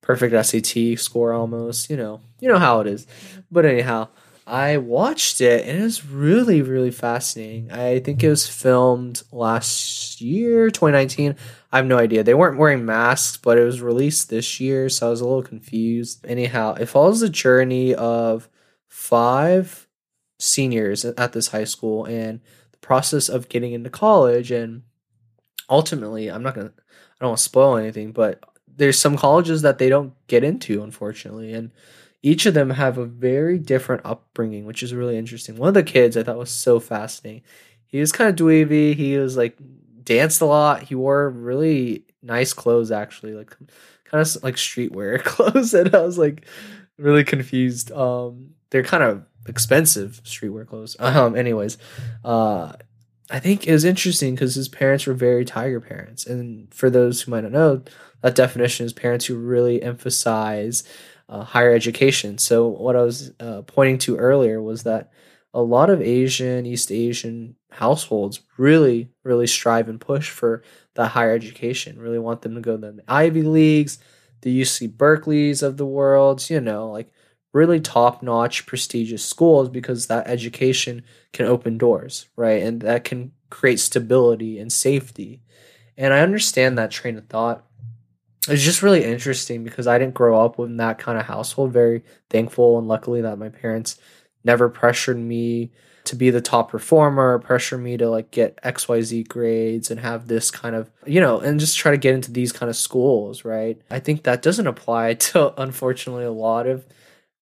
perfect 0.00 0.46
SAT 0.46 0.98
score 0.98 1.32
almost, 1.32 1.90
you 1.90 1.96
know. 1.96 2.20
You 2.40 2.48
know 2.48 2.58
how 2.58 2.80
it 2.80 2.86
is. 2.86 3.06
But 3.50 3.64
anyhow, 3.64 4.08
I 4.46 4.78
watched 4.78 5.40
it 5.40 5.66
and 5.66 5.78
it 5.78 5.82
was 5.82 6.04
really 6.04 6.60
really 6.62 6.90
fascinating. 6.90 7.70
I 7.70 8.00
think 8.00 8.22
it 8.22 8.28
was 8.28 8.48
filmed 8.48 9.22
last 9.30 10.20
year, 10.20 10.70
2019. 10.70 11.36
I 11.72 11.76
have 11.76 11.86
no 11.86 11.98
idea. 11.98 12.24
They 12.24 12.34
weren't 12.34 12.58
wearing 12.58 12.84
masks, 12.84 13.36
but 13.36 13.58
it 13.58 13.64
was 13.64 13.80
released 13.80 14.28
this 14.28 14.58
year, 14.58 14.88
so 14.88 15.06
I 15.06 15.10
was 15.10 15.20
a 15.20 15.26
little 15.26 15.42
confused. 15.42 16.24
Anyhow, 16.26 16.74
it 16.74 16.86
follows 16.86 17.20
the 17.20 17.28
journey 17.28 17.94
of 17.94 18.48
five 18.88 19.86
seniors 20.40 21.04
at 21.04 21.32
this 21.32 21.48
high 21.48 21.64
school 21.64 22.04
and 22.04 22.40
the 22.72 22.78
process 22.78 23.28
of 23.28 23.48
getting 23.48 23.72
into 23.72 23.90
college 23.90 24.50
and 24.50 24.82
ultimately 25.68 26.30
i'm 26.30 26.42
not 26.42 26.54
gonna 26.54 26.72
i 26.76 27.20
don't 27.20 27.30
want 27.30 27.38
to 27.38 27.44
spoil 27.44 27.76
anything 27.76 28.12
but 28.12 28.42
there's 28.76 28.98
some 28.98 29.16
colleges 29.16 29.62
that 29.62 29.78
they 29.78 29.88
don't 29.88 30.14
get 30.26 30.42
into 30.42 30.82
unfortunately 30.82 31.52
and 31.52 31.70
each 32.22 32.46
of 32.46 32.54
them 32.54 32.70
have 32.70 32.98
a 32.98 33.06
very 33.06 33.58
different 33.58 34.02
upbringing 34.04 34.64
which 34.64 34.82
is 34.82 34.94
really 34.94 35.16
interesting. 35.16 35.56
One 35.56 35.68
of 35.68 35.74
the 35.74 35.82
kids 35.82 36.16
i 36.16 36.22
thought 36.22 36.38
was 36.38 36.50
so 36.50 36.80
fascinating. 36.80 37.42
He 37.86 37.98
was 37.98 38.12
kind 38.12 38.30
of 38.30 38.36
dweeby. 38.36 38.94
He 38.94 39.16
was 39.16 39.36
like 39.36 39.58
danced 40.04 40.40
a 40.40 40.46
lot. 40.46 40.84
He 40.84 40.94
wore 40.94 41.28
really 41.28 42.04
nice 42.22 42.52
clothes 42.52 42.90
actually 42.90 43.34
like 43.34 43.56
kind 44.04 44.20
of 44.20 44.42
like 44.42 44.56
streetwear 44.56 45.22
clothes 45.24 45.72
and 45.72 45.94
i 45.94 46.02
was 46.02 46.18
like 46.18 46.44
really 46.98 47.24
confused. 47.24 47.90
Um 47.92 48.50
they're 48.70 48.84
kind 48.84 49.02
of 49.02 49.24
expensive 49.46 50.20
streetwear 50.24 50.66
clothes. 50.66 50.96
Um, 50.98 51.36
anyways, 51.36 51.78
uh, 52.24 52.72
I 53.30 53.38
think 53.38 53.66
it 53.66 53.72
was 53.72 53.84
interesting 53.84 54.34
because 54.34 54.54
his 54.54 54.68
parents 54.68 55.06
were 55.06 55.14
very 55.14 55.44
tiger 55.44 55.80
parents, 55.80 56.26
and 56.26 56.72
for 56.72 56.90
those 56.90 57.22
who 57.22 57.30
might 57.30 57.42
not 57.42 57.52
know, 57.52 57.82
that 58.22 58.34
definition 58.34 58.86
is 58.86 58.92
parents 58.92 59.26
who 59.26 59.36
really 59.36 59.82
emphasize 59.82 60.84
uh, 61.28 61.44
higher 61.44 61.72
education. 61.72 62.38
So 62.38 62.66
what 62.66 62.96
I 62.96 63.02
was 63.02 63.32
uh, 63.40 63.62
pointing 63.62 63.98
to 63.98 64.16
earlier 64.16 64.60
was 64.60 64.82
that 64.82 65.10
a 65.54 65.62
lot 65.62 65.90
of 65.90 66.00
Asian, 66.00 66.66
East 66.66 66.92
Asian 66.92 67.56
households 67.70 68.40
really, 68.56 69.10
really 69.24 69.46
strive 69.46 69.88
and 69.88 70.00
push 70.00 70.30
for 70.30 70.62
that 70.94 71.08
higher 71.08 71.34
education. 71.34 71.98
Really 71.98 72.18
want 72.18 72.42
them 72.42 72.54
to 72.54 72.60
go 72.60 72.76
to 72.76 72.92
the 72.92 73.02
Ivy 73.08 73.42
Leagues, 73.42 73.98
the 74.42 74.60
UC 74.60 74.96
Berkeley's 74.96 75.62
of 75.62 75.76
the 75.76 75.86
world. 75.86 76.48
You 76.50 76.60
know, 76.60 76.90
like 76.90 77.12
really 77.52 77.80
top 77.80 78.22
notch, 78.22 78.66
prestigious 78.66 79.24
schools 79.24 79.68
because 79.68 80.06
that 80.06 80.26
education 80.28 81.02
can 81.32 81.46
open 81.46 81.78
doors, 81.78 82.26
right? 82.36 82.62
And 82.62 82.80
that 82.82 83.04
can 83.04 83.32
create 83.50 83.80
stability 83.80 84.58
and 84.58 84.72
safety. 84.72 85.42
And 85.96 86.14
I 86.14 86.20
understand 86.20 86.78
that 86.78 86.90
train 86.90 87.18
of 87.18 87.26
thought. 87.26 87.64
It's 88.48 88.62
just 88.62 88.82
really 88.82 89.04
interesting 89.04 89.64
because 89.64 89.86
I 89.86 89.98
didn't 89.98 90.14
grow 90.14 90.42
up 90.42 90.58
in 90.58 90.78
that 90.78 90.98
kind 90.98 91.18
of 91.18 91.26
household. 91.26 91.72
Very 91.72 92.02
thankful 92.30 92.78
and 92.78 92.88
luckily 92.88 93.20
that 93.20 93.38
my 93.38 93.48
parents 93.48 93.98
never 94.44 94.68
pressured 94.68 95.18
me 95.18 95.70
to 96.04 96.16
be 96.16 96.30
the 96.30 96.40
top 96.40 96.70
performer, 96.70 97.38
pressure 97.38 97.76
me 97.76 97.96
to 97.96 98.08
like 98.08 98.30
get 98.30 98.60
XYZ 98.62 99.28
grades 99.28 99.90
and 99.90 100.00
have 100.00 100.26
this 100.26 100.50
kind 100.50 100.74
of, 100.74 100.90
you 101.06 101.20
know, 101.20 101.38
and 101.40 101.60
just 101.60 101.76
try 101.76 101.90
to 101.90 101.98
get 101.98 102.14
into 102.14 102.32
these 102.32 102.52
kind 102.52 102.70
of 102.70 102.76
schools, 102.76 103.44
right? 103.44 103.80
I 103.90 104.00
think 104.00 104.22
that 104.22 104.42
doesn't 104.42 104.66
apply 104.66 105.14
to 105.30 105.60
unfortunately 105.60 106.24
a 106.24 106.32
lot 106.32 106.66
of 106.66 106.86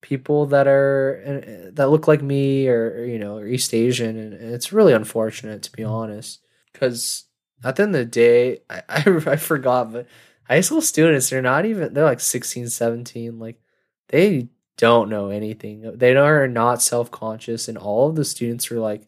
people 0.09 0.47
that 0.47 0.67
are 0.67 1.23
uh, 1.27 1.71
that 1.75 1.91
look 1.91 2.09
like 2.09 2.23
me 2.23 2.67
or, 2.67 3.05
you 3.05 3.19
know 3.19 3.37
or 3.37 3.47
East 3.47 3.75
Asian, 3.75 4.17
and 4.17 4.33
it's 4.33 4.73
really 4.73 4.95
unfortunate 4.95 5.63
to 5.65 5.73
be 5.73 5.85
honest. 5.85 6.41
Because 6.73 7.25
at 7.63 7.77
the 7.77 7.83
end 7.83 7.95
of 7.95 8.01
the 8.01 8.07
day, 8.07 8.61
I, 8.71 8.83
I 8.89 9.03
I 9.33 9.37
forgot, 9.37 9.93
but 9.93 10.07
high 10.45 10.63
school 10.63 10.81
students 10.81 11.29
they're 11.29 11.43
not 11.43 11.67
even 11.67 11.93
they're 11.93 12.05
like 12.05 12.21
16, 12.21 12.71
17, 12.71 13.39
like 13.39 13.61
they 14.09 14.49
don't 14.79 15.11
know 15.11 15.29
anything. 15.29 15.93
They 15.99 16.17
are 16.17 16.49
not 16.49 16.81
self 16.83 17.11
conscious, 17.11 17.69
and 17.69 17.77
all 17.77 18.09
of 18.09 18.17
the 18.17 18.25
students 18.25 18.71
are 18.73 18.81
like 18.81 19.07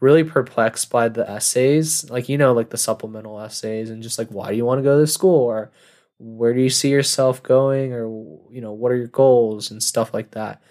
really 0.00 0.22
perplexed 0.24 0.90
by 0.90 1.08
the 1.08 1.28
essays, 1.28 2.08
like 2.08 2.28
you 2.28 2.38
know, 2.38 2.52
like 2.52 2.70
the 2.70 2.78
supplemental 2.78 3.40
essays, 3.40 3.90
and 3.90 4.02
just 4.02 4.18
like 4.18 4.28
why 4.28 4.50
do 4.50 4.56
you 4.56 4.64
want 4.64 4.78
to 4.78 4.84
go 4.84 5.00
to 5.00 5.06
school 5.08 5.44
or 5.44 5.72
where 6.20 6.52
do 6.52 6.60
you 6.60 6.68
see 6.68 6.90
yourself 6.90 7.42
going 7.42 7.94
or 7.94 8.06
you 8.52 8.60
know 8.60 8.72
what 8.72 8.92
are 8.92 8.96
your 8.96 9.06
goals 9.06 9.70
and 9.70 9.82
stuff 9.82 10.12
like 10.12 10.32
that. 10.32 10.62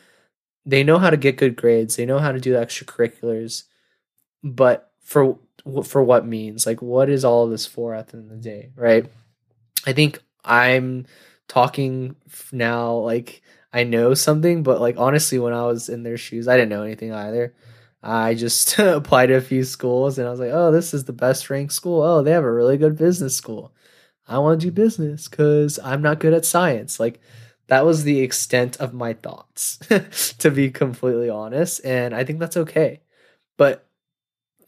They 0.66 0.84
know 0.84 1.00
how 1.00 1.10
to 1.10 1.18
get 1.18 1.38
good 1.38 1.56
grades. 1.56 1.96
They 1.96 2.06
know 2.06 2.20
how 2.20 2.32
to 2.32 2.40
do 2.40 2.54
extracurriculars. 2.54 3.64
But 4.44 4.92
for 5.02 5.40
for 5.84 6.04
what 6.04 6.26
means? 6.26 6.68
Like 6.68 6.82
what 6.82 7.10
is 7.10 7.26
all 7.26 7.48
this 7.48 7.66
for 7.66 7.96
at 7.96 8.10
the 8.10 8.18
end 8.18 8.32
of 8.32 8.38
the 8.38 8.50
day 8.50 8.70
right? 8.76 9.06
I 9.86 9.94
think 9.94 10.22
i'm 10.46 11.06
talking 11.50 12.16
now 12.52 12.94
like 12.94 13.42
i 13.74 13.84
know 13.84 14.14
something 14.14 14.64
but 14.64 14.80
like 14.80 14.96
honestly 14.98 15.38
when 15.38 15.52
i 15.52 15.66
was 15.66 15.90
in 15.90 16.04
their 16.04 16.18
shoes 16.18 16.48
i 16.48 16.56
didn't 16.56 16.70
know 16.70 16.84
anything 16.84 17.14
either. 17.14 17.54
I 18.02 18.34
just 18.34 18.80
applied 18.80 19.28
to 19.28 19.36
a 19.36 19.42
few 19.42 19.64
schools 19.64 20.18
and 20.18 20.28
i 20.28 20.32
was 20.32 20.40
like 20.40 20.52
oh 20.54 20.72
this 20.72 20.94
is 20.94 21.06
the 21.06 21.14
best 21.14 21.50
ranked 21.50 21.74
school. 21.74 22.02
Oh 22.02 22.22
they 22.22 22.32
have 22.32 22.44
a 22.44 22.52
really 22.52 22.78
good 22.78 22.98
business 22.98 23.36
school 23.36 23.74
I 24.30 24.38
want 24.38 24.62
to 24.62 24.68
do 24.68 24.72
business 24.72 25.28
because 25.28 25.80
I'm 25.84 26.02
not 26.02 26.20
good 26.20 26.34
at 26.34 26.46
science. 26.46 27.00
Like 27.00 27.20
that 27.68 27.86
was 27.86 28.04
the 28.04 28.20
extent 28.20 28.78
of 28.78 28.94
my 28.94 29.14
thoughts, 29.14 29.78
to 30.40 30.52
be 30.52 30.70
completely 30.70 31.30
honest. 31.30 31.84
And 31.84 32.16
I 32.16 32.24
think 32.24 32.40
that's 32.40 32.58
okay. 32.58 33.02
But 33.58 33.88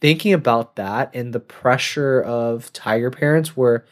thinking 0.00 0.32
about 0.32 0.76
that 0.76 1.14
and 1.14 1.32
the 1.32 1.40
pressure 1.40 2.20
of 2.20 2.72
tiger 2.72 3.10
parents 3.10 3.56
where 3.56 3.84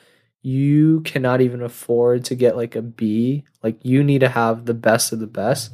you 0.43 1.03
cannot 1.03 1.41
even 1.41 1.63
afford 1.63 2.25
to 2.25 2.35
get 2.35 2.57
like 2.57 2.75
a 2.75 2.83
B, 2.83 3.45
like 3.63 3.79
you 3.85 4.03
need 4.03 4.21
to 4.21 4.29
have 4.29 4.67
the 4.67 4.75
best 4.75 5.13
of 5.13 5.21
the 5.21 5.27
best. 5.27 5.73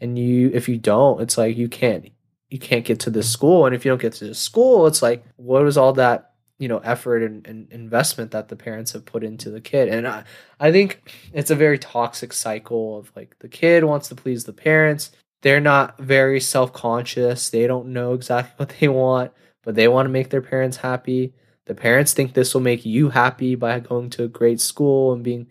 And 0.00 0.18
you 0.18 0.50
if 0.52 0.68
you 0.68 0.78
don't, 0.78 1.20
it's 1.20 1.36
like 1.36 1.56
you 1.56 1.68
can't 1.68 2.08
you 2.48 2.58
can't 2.58 2.84
get 2.84 3.00
to 3.00 3.10
this 3.10 3.30
school. 3.30 3.66
And 3.66 3.74
if 3.74 3.84
you 3.84 3.90
don't 3.90 4.00
get 4.00 4.12
to 4.14 4.28
the 4.28 4.34
school, 4.34 4.86
it's 4.86 5.02
like 5.02 5.24
what 5.36 5.62
was 5.62 5.76
all 5.76 5.94
that 5.94 6.32
you 6.58 6.68
know 6.68 6.78
effort 6.78 7.22
and, 7.22 7.46
and, 7.46 7.70
investment 7.70 8.30
that 8.30 8.48
the 8.48 8.56
parents 8.56 8.92
have 8.92 9.04
put 9.04 9.22
into 9.22 9.50
the 9.50 9.60
kid. 9.60 9.88
And 9.88 10.06
I, 10.08 10.24
I 10.58 10.72
think 10.72 11.12
it's 11.32 11.50
a 11.50 11.54
very 11.54 11.78
toxic 11.78 12.32
cycle 12.32 12.98
of 12.98 13.12
like 13.14 13.38
the 13.40 13.48
kid 13.48 13.84
wants 13.84 14.08
to 14.08 14.14
please 14.14 14.44
the 14.44 14.52
parents. 14.52 15.12
They're 15.42 15.60
not 15.60 15.98
very 15.98 16.40
self-conscious. 16.40 17.50
They 17.50 17.66
don't 17.66 17.88
know 17.88 18.14
exactly 18.14 18.54
what 18.56 18.74
they 18.80 18.88
want 18.88 19.32
but 19.66 19.74
they 19.74 19.88
want 19.88 20.06
to 20.06 20.10
make 20.10 20.30
their 20.30 20.40
parents 20.40 20.78
happy. 20.78 21.34
The 21.66 21.74
parents 21.74 22.14
think 22.14 22.32
this 22.32 22.54
will 22.54 22.60
make 22.60 22.86
you 22.86 23.10
happy 23.10 23.56
by 23.56 23.80
going 23.80 24.08
to 24.10 24.22
a 24.22 24.28
great 24.28 24.60
school 24.60 25.12
and 25.12 25.24
being 25.24 25.48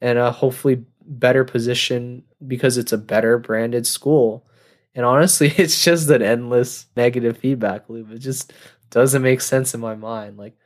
in 0.00 0.16
a 0.16 0.32
hopefully 0.32 0.86
better 1.04 1.44
position 1.44 2.24
because 2.44 2.78
it's 2.78 2.92
a 2.92 2.98
better 2.98 3.38
branded 3.38 3.86
school. 3.86 4.46
And 4.94 5.04
honestly 5.04 5.48
it's 5.58 5.84
just 5.84 6.08
an 6.08 6.22
endless 6.22 6.86
negative 6.96 7.36
feedback 7.36 7.88
loop. 7.90 8.10
It 8.10 8.18
just 8.20 8.50
doesn't 8.90 9.22
make 9.22 9.40
sense 9.40 9.74
in 9.74 9.80
my 9.80 9.94
mind. 9.94 10.36
Like, 10.36 10.56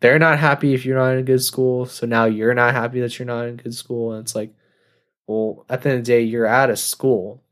they're 0.00 0.18
not 0.18 0.38
happy 0.38 0.74
if 0.74 0.84
you're 0.84 0.98
not 0.98 1.12
in 1.12 1.20
a 1.20 1.22
good 1.22 1.42
school. 1.42 1.86
So 1.86 2.06
now 2.06 2.26
you're 2.26 2.54
not 2.54 2.74
happy 2.74 3.00
that 3.00 3.18
you're 3.18 3.26
not 3.26 3.46
in 3.46 3.54
a 3.54 3.62
good 3.62 3.74
school. 3.74 4.12
And 4.12 4.22
it's 4.22 4.34
like, 4.34 4.52
well, 5.26 5.64
at 5.68 5.82
the 5.82 5.90
end 5.90 6.00
of 6.00 6.04
the 6.04 6.12
day, 6.12 6.22
you're 6.22 6.46
at 6.46 6.70
a 6.70 6.76
school. 6.76 7.42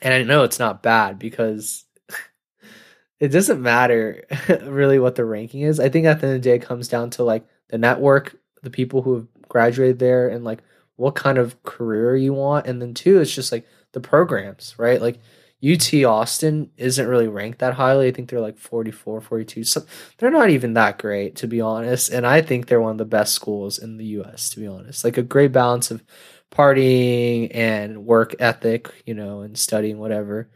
And 0.00 0.12
I 0.12 0.24
know 0.24 0.42
it's 0.42 0.58
not 0.58 0.82
bad 0.82 1.18
because 1.18 1.84
it 3.20 3.28
doesn't 3.28 3.62
matter 3.62 4.24
really 4.62 4.98
what 4.98 5.14
the 5.14 5.24
ranking 5.24 5.60
is. 5.60 5.78
I 5.78 5.88
think 5.88 6.06
at 6.06 6.20
the 6.20 6.26
end 6.26 6.36
of 6.36 6.42
the 6.42 6.48
day, 6.48 6.56
it 6.56 6.62
comes 6.62 6.88
down 6.88 7.10
to 7.10 7.22
like 7.22 7.46
the 7.68 7.78
network, 7.78 8.36
the 8.62 8.70
people 8.70 9.02
who 9.02 9.14
have 9.14 9.26
graduated 9.48 10.00
there, 10.00 10.28
and 10.28 10.44
like 10.44 10.62
what 10.96 11.14
kind 11.14 11.38
of 11.38 11.62
career 11.62 12.16
you 12.16 12.32
want. 12.32 12.66
And 12.66 12.82
then, 12.82 12.94
two, 12.94 13.20
it's 13.20 13.34
just 13.34 13.52
like 13.52 13.66
the 13.92 14.00
programs, 14.00 14.74
right? 14.76 15.00
Like, 15.00 15.20
UT 15.64 15.94
Austin 16.04 16.70
isn't 16.76 17.06
really 17.06 17.28
ranked 17.28 17.60
that 17.60 17.74
highly. 17.74 18.08
I 18.08 18.10
think 18.10 18.28
they're 18.28 18.40
like 18.40 18.58
44, 18.58 19.20
42. 19.20 19.64
So 19.64 19.84
they're 20.18 20.30
not 20.30 20.50
even 20.50 20.74
that 20.74 20.98
great, 20.98 21.36
to 21.36 21.46
be 21.46 21.60
honest. 21.60 22.10
And 22.10 22.26
I 22.26 22.42
think 22.42 22.66
they're 22.66 22.80
one 22.80 22.92
of 22.92 22.98
the 22.98 23.04
best 23.04 23.32
schools 23.32 23.78
in 23.78 23.96
the 23.96 24.04
US, 24.06 24.50
to 24.50 24.60
be 24.60 24.66
honest. 24.66 25.04
Like 25.04 25.18
a 25.18 25.22
great 25.22 25.52
balance 25.52 25.90
of 25.90 26.02
partying 26.50 27.50
and 27.54 28.04
work 28.04 28.34
ethic, 28.40 28.90
you 29.06 29.14
know, 29.14 29.40
and 29.42 29.56
studying, 29.56 29.98
whatever. 29.98 30.50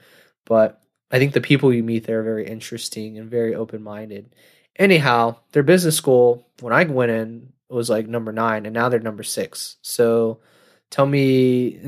But 0.45 0.83
I 1.11 1.19
think 1.19 1.33
the 1.33 1.41
people 1.41 1.73
you 1.73 1.85
meet 1.85 2.05
there 2.05 2.21
are 2.21 2.25
very 2.25 2.47
interesting 2.47 3.19
and 3.19 3.31
very 3.31 3.55
open 3.55 3.83
minded. 3.83 4.35
Anyhow, 4.77 5.37
their 5.53 5.63
business 5.63 5.97
school, 5.97 6.49
when 6.61 6.73
I 6.73 6.85
went 6.85 7.13
in, 7.13 7.53
was 7.69 7.91
like 7.91 8.07
number 8.07 8.33
nine, 8.33 8.67
and 8.67 8.75
now 8.75 8.89
they're 8.89 9.01
number 9.01 9.23
six. 9.23 9.77
So 9.83 10.41
tell 10.91 11.07
me 11.07 11.79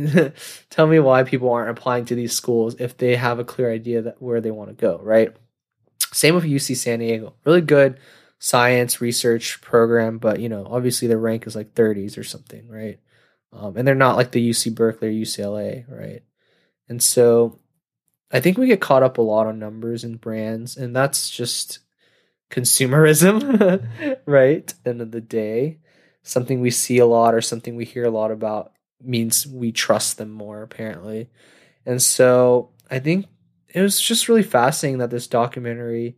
tell 0.70 0.86
me 0.86 0.98
why 0.98 1.22
people 1.22 1.50
aren't 1.50 1.70
applying 1.70 2.04
to 2.06 2.14
these 2.14 2.32
schools 2.32 2.76
if 2.78 2.96
they 2.96 3.16
have 3.16 3.38
a 3.38 3.44
clear 3.44 3.72
idea 3.72 4.02
that 4.02 4.20
where 4.20 4.40
they 4.40 4.50
want 4.50 4.70
to 4.70 4.74
go 4.74 5.00
right? 5.02 5.34
Same 6.12 6.34
with 6.34 6.44
uc 6.44 6.76
san 6.76 7.00
diego 7.00 7.34
really 7.44 7.60
good 7.60 7.98
science 8.38 9.00
research 9.00 9.60
program 9.60 10.18
but 10.18 10.40
you 10.40 10.48
know 10.48 10.66
obviously 10.70 11.08
their 11.08 11.18
rank 11.18 11.46
is 11.46 11.56
like 11.56 11.74
30s 11.74 12.18
or 12.18 12.24
something 12.24 12.68
right? 12.68 12.98
Um, 13.52 13.76
and 13.76 13.88
they're 13.88 13.94
not 13.94 14.16
like 14.16 14.32
the 14.32 14.50
uc 14.50 14.74
berkeley 14.74 15.08
or 15.08 15.12
ucla 15.12 15.84
right? 15.88 16.22
And 16.88 17.02
so 17.02 17.58
i 18.30 18.40
think 18.40 18.58
we 18.58 18.66
get 18.66 18.80
caught 18.80 19.02
up 19.02 19.18
a 19.18 19.22
lot 19.22 19.46
on 19.46 19.58
numbers 19.58 20.04
and 20.04 20.20
brands 20.20 20.76
and 20.76 20.94
that's 20.94 21.30
just 21.30 21.80
consumerism 22.50 24.18
right? 24.26 24.74
End 24.84 25.00
of 25.00 25.10
the 25.10 25.20
day. 25.20 25.78
Something 26.22 26.60
we 26.60 26.70
see 26.70 26.98
a 26.98 27.06
lot 27.06 27.34
or 27.34 27.40
something 27.40 27.76
we 27.76 27.84
hear 27.84 28.04
a 28.04 28.10
lot 28.10 28.30
about 28.30 28.72
means 29.02 29.46
we 29.46 29.72
trust 29.72 30.18
them 30.18 30.30
more 30.30 30.62
apparently. 30.62 31.28
And 31.86 32.02
so 32.02 32.70
I 32.90 32.98
think 32.98 33.26
it 33.68 33.80
was 33.80 34.00
just 34.00 34.28
really 34.28 34.42
fascinating 34.42 34.98
that 34.98 35.10
this 35.10 35.26
documentary, 35.26 36.16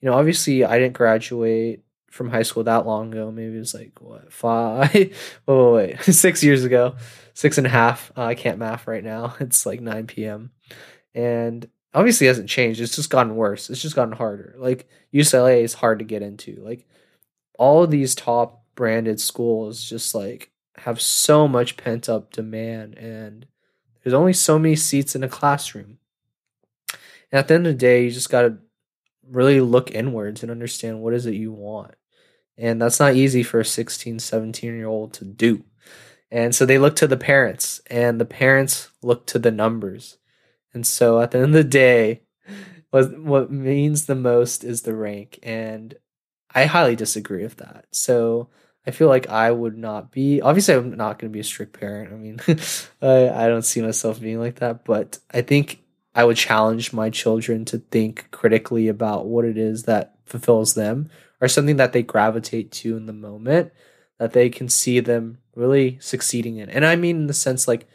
you 0.00 0.08
know, 0.08 0.14
obviously 0.14 0.64
I 0.64 0.78
didn't 0.78 0.94
graduate 0.94 1.82
from 2.10 2.30
high 2.30 2.42
school 2.42 2.64
that 2.64 2.86
long 2.86 3.12
ago. 3.12 3.30
Maybe 3.30 3.56
it 3.56 3.60
was 3.60 3.74
like 3.74 4.00
what 4.00 4.32
five? 4.32 4.92
wait, 4.94 5.12
wait, 5.46 6.02
six 6.02 6.42
years 6.42 6.64
ago, 6.64 6.96
six 7.34 7.58
and 7.58 7.66
a 7.66 7.70
half. 7.70 8.12
Uh, 8.16 8.24
I 8.24 8.34
can't 8.34 8.58
math 8.58 8.86
right 8.86 9.04
now. 9.04 9.36
It's 9.40 9.66
like 9.66 9.80
nine 9.80 10.06
p.m. 10.06 10.50
and 11.14 11.68
obviously 11.94 12.26
hasn't 12.26 12.48
changed. 12.48 12.80
It's 12.80 12.96
just 12.96 13.10
gotten 13.10 13.36
worse. 13.36 13.70
It's 13.70 13.82
just 13.82 13.96
gotten 13.96 14.14
harder. 14.14 14.54
Like 14.58 14.88
UCLA 15.12 15.62
is 15.62 15.74
hard 15.74 15.98
to 16.00 16.04
get 16.04 16.22
into. 16.22 16.56
Like 16.56 16.86
all 17.58 17.82
of 17.82 17.90
these 17.90 18.14
top 18.14 18.64
branded 18.74 19.20
schools, 19.20 19.82
just 19.82 20.14
like 20.14 20.50
have 20.80 21.00
so 21.00 21.48
much 21.48 21.76
pent 21.76 22.08
up 22.08 22.32
demand 22.32 22.96
and 22.96 23.46
there's 24.02 24.14
only 24.14 24.32
so 24.32 24.58
many 24.58 24.76
seats 24.76 25.14
in 25.14 25.24
a 25.24 25.28
classroom. 25.28 25.98
And 27.30 27.38
at 27.38 27.48
the 27.48 27.54
end 27.54 27.66
of 27.66 27.74
the 27.74 27.78
day, 27.78 28.04
you 28.04 28.10
just 28.10 28.30
got 28.30 28.42
to 28.42 28.58
really 29.28 29.60
look 29.60 29.90
inwards 29.90 30.42
and 30.42 30.50
understand 30.50 31.00
what 31.00 31.14
is 31.14 31.26
it 31.26 31.34
you 31.34 31.52
want. 31.52 31.94
And 32.56 32.80
that's 32.80 33.00
not 33.00 33.14
easy 33.14 33.42
for 33.42 33.60
a 33.60 33.64
16, 33.64 34.18
17 34.18 34.76
year 34.76 34.86
old 34.86 35.12
to 35.14 35.24
do. 35.24 35.64
And 36.30 36.54
so 36.54 36.66
they 36.66 36.78
look 36.78 36.96
to 36.96 37.06
the 37.06 37.16
parents, 37.16 37.80
and 37.86 38.20
the 38.20 38.26
parents 38.26 38.90
look 39.02 39.26
to 39.26 39.38
the 39.38 39.50
numbers. 39.50 40.18
And 40.74 40.86
so 40.86 41.20
at 41.20 41.30
the 41.30 41.38
end 41.38 41.46
of 41.46 41.52
the 41.52 41.64
day, 41.64 42.22
what 42.90 43.18
what 43.18 43.50
means 43.50 44.06
the 44.06 44.14
most 44.14 44.64
is 44.64 44.82
the 44.82 44.94
rank. 44.94 45.38
And 45.42 45.94
I 46.54 46.66
highly 46.66 46.96
disagree 46.96 47.42
with 47.42 47.56
that. 47.56 47.86
So 47.92 48.48
I 48.88 48.90
feel 48.90 49.08
like 49.08 49.28
I 49.28 49.50
would 49.50 49.76
not 49.76 50.10
be. 50.10 50.40
Obviously, 50.40 50.74
I'm 50.74 50.96
not 50.96 51.18
going 51.18 51.30
to 51.30 51.34
be 51.34 51.40
a 51.40 51.44
strict 51.44 51.78
parent. 51.78 52.10
I 52.10 52.16
mean, 52.16 52.40
I, 53.02 53.44
I 53.44 53.46
don't 53.46 53.62
see 53.62 53.82
myself 53.82 54.18
being 54.18 54.40
like 54.40 54.60
that. 54.60 54.86
But 54.86 55.18
I 55.30 55.42
think 55.42 55.82
I 56.14 56.24
would 56.24 56.38
challenge 56.38 56.94
my 56.94 57.10
children 57.10 57.66
to 57.66 57.78
think 57.78 58.30
critically 58.30 58.88
about 58.88 59.26
what 59.26 59.44
it 59.44 59.58
is 59.58 59.82
that 59.82 60.14
fulfills 60.24 60.72
them 60.72 61.10
or 61.38 61.48
something 61.48 61.76
that 61.76 61.92
they 61.92 62.02
gravitate 62.02 62.72
to 62.72 62.96
in 62.96 63.04
the 63.04 63.12
moment 63.12 63.72
that 64.18 64.32
they 64.32 64.48
can 64.48 64.70
see 64.70 65.00
them 65.00 65.36
really 65.54 65.98
succeeding 66.00 66.56
in. 66.56 66.70
And 66.70 66.86
I 66.86 66.96
mean, 66.96 67.16
in 67.16 67.26
the 67.26 67.34
sense 67.34 67.68
like 67.68 67.86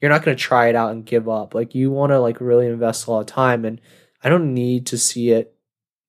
you're 0.00 0.10
not 0.10 0.24
going 0.24 0.36
to 0.36 0.42
try 0.42 0.68
it 0.68 0.74
out 0.74 0.90
and 0.90 1.06
give 1.06 1.28
up. 1.28 1.54
Like 1.54 1.72
you 1.72 1.92
want 1.92 2.10
to 2.10 2.18
like 2.18 2.40
really 2.40 2.66
invest 2.66 3.06
a 3.06 3.12
lot 3.12 3.20
of 3.20 3.26
time. 3.26 3.64
And 3.64 3.80
I 4.24 4.28
don't 4.28 4.54
need 4.54 4.86
to 4.86 4.98
see 4.98 5.30
it, 5.30 5.54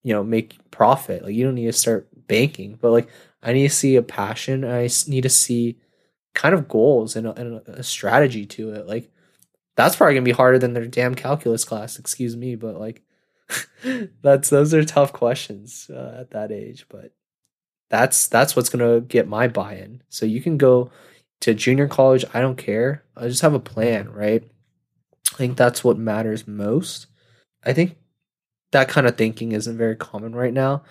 you 0.02 0.12
know, 0.12 0.24
make 0.24 0.58
profit. 0.72 1.24
Like 1.24 1.36
you 1.36 1.46
don't 1.46 1.56
need 1.56 1.68
to 1.68 1.74
start 1.74 2.10
banking, 2.28 2.80
but 2.82 2.92
like 2.92 3.10
I 3.44 3.54
need 3.54 3.68
to 3.68 3.74
see 3.74 3.96
a 3.96 4.02
passion. 4.02 4.66
I 4.66 4.90
need 5.08 5.22
to 5.22 5.30
see 5.30 5.78
kind 6.34 6.54
of 6.54 6.68
goals 6.68 7.16
and 7.16 7.28
a, 7.28 7.34
and 7.34 7.68
a 7.68 7.84
strategy 7.84 8.46
to 8.46 8.72
it. 8.72 8.88
Like 8.88 9.12
that's 9.76 9.96
probably 9.96 10.16
gonna 10.16 10.24
be 10.24 10.32
harder 10.32 10.60
than 10.60 10.74
their 10.74 10.88
damn 10.88 11.16
calculus 11.16 11.64
class. 11.64 12.00
Excuse 12.00 12.36
me, 12.36 12.56
but 12.56 12.80
like 12.80 13.04
that's 14.22 14.50
those 14.50 14.74
are 14.74 14.84
tough 14.84 15.14
questions 15.14 15.90
uh, 15.94 16.18
at 16.20 16.32
that 16.32 16.52
age. 16.52 16.86
But 16.90 17.12
that's 17.90 18.28
that's 18.28 18.56
what's 18.56 18.70
gonna 18.70 19.02
get 19.02 19.28
my 19.28 19.48
buy-in. 19.48 20.04
So 20.10 20.26
you 20.26 20.42
can 20.42 20.58
go 20.58 20.92
to 21.42 21.54
junior 21.54 21.88
college. 21.88 22.26
I 22.34 22.42
don't 22.42 22.58
care. 22.58 23.04
I 23.16 23.28
just 23.28 23.42
have 23.42 23.54
a 23.54 23.60
plan, 23.60 24.12
right? 24.12 24.44
I 25.34 25.36
think 25.36 25.58
that's 25.58 25.84
what 25.84 25.98
matters 25.98 26.48
most. 26.48 27.08
I 27.64 27.74
think 27.74 27.98
that 28.72 28.90
kind 28.90 29.08
of 29.08 29.18
thinking 29.18 29.52
isn't 29.52 29.78
very 29.78 29.96
common 29.96 30.36
right 30.36 30.54
now. 30.54 30.84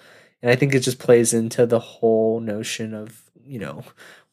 And 0.43 0.51
I 0.51 0.57
think 0.57 0.75
it 0.75 0.81
just 0.81 0.99
plays 0.99 1.33
into 1.33 1.67
the 1.67 1.81
whole 1.81 2.41
notion 2.41 2.95
of, 2.95 3.31
you 3.45 3.59
know, 3.59 3.85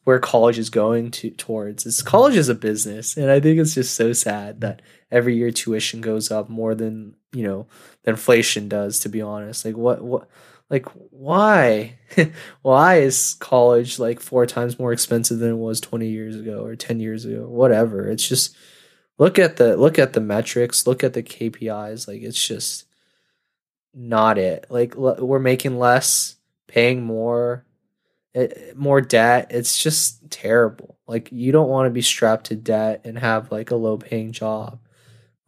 where 0.04 0.18
college 0.18 0.58
is 0.58 0.70
going 0.70 1.10
to 1.10 1.30
towards. 1.30 1.86
It's 1.86 2.02
college 2.02 2.36
is 2.36 2.48
a 2.48 2.54
business. 2.54 3.16
And 3.16 3.30
I 3.30 3.40
think 3.40 3.58
it's 3.58 3.74
just 3.74 3.94
so 3.94 4.12
sad 4.12 4.60
that 4.60 4.82
every 5.10 5.36
year 5.36 5.50
tuition 5.50 6.00
goes 6.00 6.30
up 6.30 6.48
more 6.48 6.74
than, 6.74 7.16
you 7.32 7.42
know, 7.42 7.66
than 8.02 8.14
inflation 8.14 8.68
does, 8.68 8.98
to 9.00 9.08
be 9.08 9.22
honest. 9.22 9.64
Like 9.64 9.76
what 9.76 10.02
what 10.02 10.28
like 10.70 10.86
why? 11.10 11.98
why 12.62 12.96
is 12.96 13.34
college 13.40 13.98
like 13.98 14.20
four 14.20 14.46
times 14.46 14.78
more 14.78 14.92
expensive 14.92 15.38
than 15.38 15.52
it 15.52 15.56
was 15.56 15.80
20 15.80 16.08
years 16.08 16.36
ago 16.36 16.64
or 16.64 16.76
10 16.76 17.00
years 17.00 17.24
ago? 17.24 17.46
Whatever. 17.48 18.08
It's 18.08 18.28
just 18.28 18.54
look 19.18 19.38
at 19.38 19.56
the 19.56 19.76
look 19.76 19.98
at 19.98 20.12
the 20.12 20.20
metrics, 20.20 20.86
look 20.86 21.02
at 21.02 21.14
the 21.14 21.22
KPIs. 21.22 22.06
Like 22.06 22.22
it's 22.22 22.46
just 22.46 22.84
not 23.94 24.38
it. 24.38 24.66
Like 24.68 24.94
we're 24.96 25.38
making 25.38 25.78
less, 25.78 26.36
paying 26.66 27.02
more, 27.02 27.64
it, 28.32 28.52
eh, 28.56 28.72
more 28.74 29.00
debt. 29.00 29.48
It's 29.50 29.82
just 29.82 30.30
terrible. 30.30 30.98
Like 31.06 31.30
you 31.32 31.52
don't 31.52 31.68
want 31.68 31.86
to 31.86 31.90
be 31.90 32.02
strapped 32.02 32.46
to 32.46 32.56
debt 32.56 33.02
and 33.04 33.18
have 33.18 33.52
like 33.52 33.70
a 33.70 33.76
low 33.76 33.96
paying 33.96 34.32
job, 34.32 34.80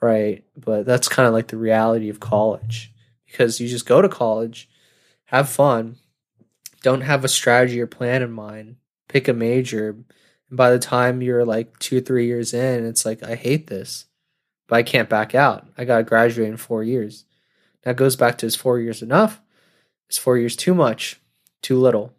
right? 0.00 0.44
But 0.56 0.86
that's 0.86 1.08
kind 1.08 1.26
of 1.26 1.34
like 1.34 1.48
the 1.48 1.56
reality 1.56 2.08
of 2.08 2.20
college 2.20 2.92
because 3.26 3.60
you 3.60 3.68
just 3.68 3.86
go 3.86 4.00
to 4.00 4.08
college, 4.08 4.68
have 5.26 5.48
fun, 5.48 5.96
don't 6.82 7.00
have 7.00 7.24
a 7.24 7.28
strategy 7.28 7.80
or 7.80 7.86
plan 7.86 8.22
in 8.22 8.30
mind, 8.30 8.76
pick 9.08 9.28
a 9.28 9.32
major, 9.32 9.96
and 10.48 10.56
by 10.56 10.70
the 10.70 10.78
time 10.78 11.22
you're 11.22 11.44
like 11.44 11.78
2 11.80 12.00
3 12.00 12.26
years 12.26 12.54
in, 12.54 12.86
it's 12.86 13.04
like 13.04 13.22
I 13.22 13.34
hate 13.34 13.66
this. 13.66 14.06
But 14.68 14.76
I 14.76 14.82
can't 14.82 15.08
back 15.08 15.32
out. 15.32 15.68
I 15.78 15.84
got 15.84 15.98
to 15.98 16.02
graduate 16.02 16.48
in 16.48 16.56
4 16.56 16.82
years 16.82 17.25
that 17.86 17.94
goes 17.94 18.16
back 18.16 18.36
to 18.36 18.46
is 18.46 18.56
four 18.56 18.80
years 18.80 19.00
enough? 19.00 19.40
Is 20.10 20.18
four 20.18 20.36
years 20.36 20.56
too 20.56 20.74
much? 20.74 21.20
Too 21.62 21.78
little? 21.78 22.12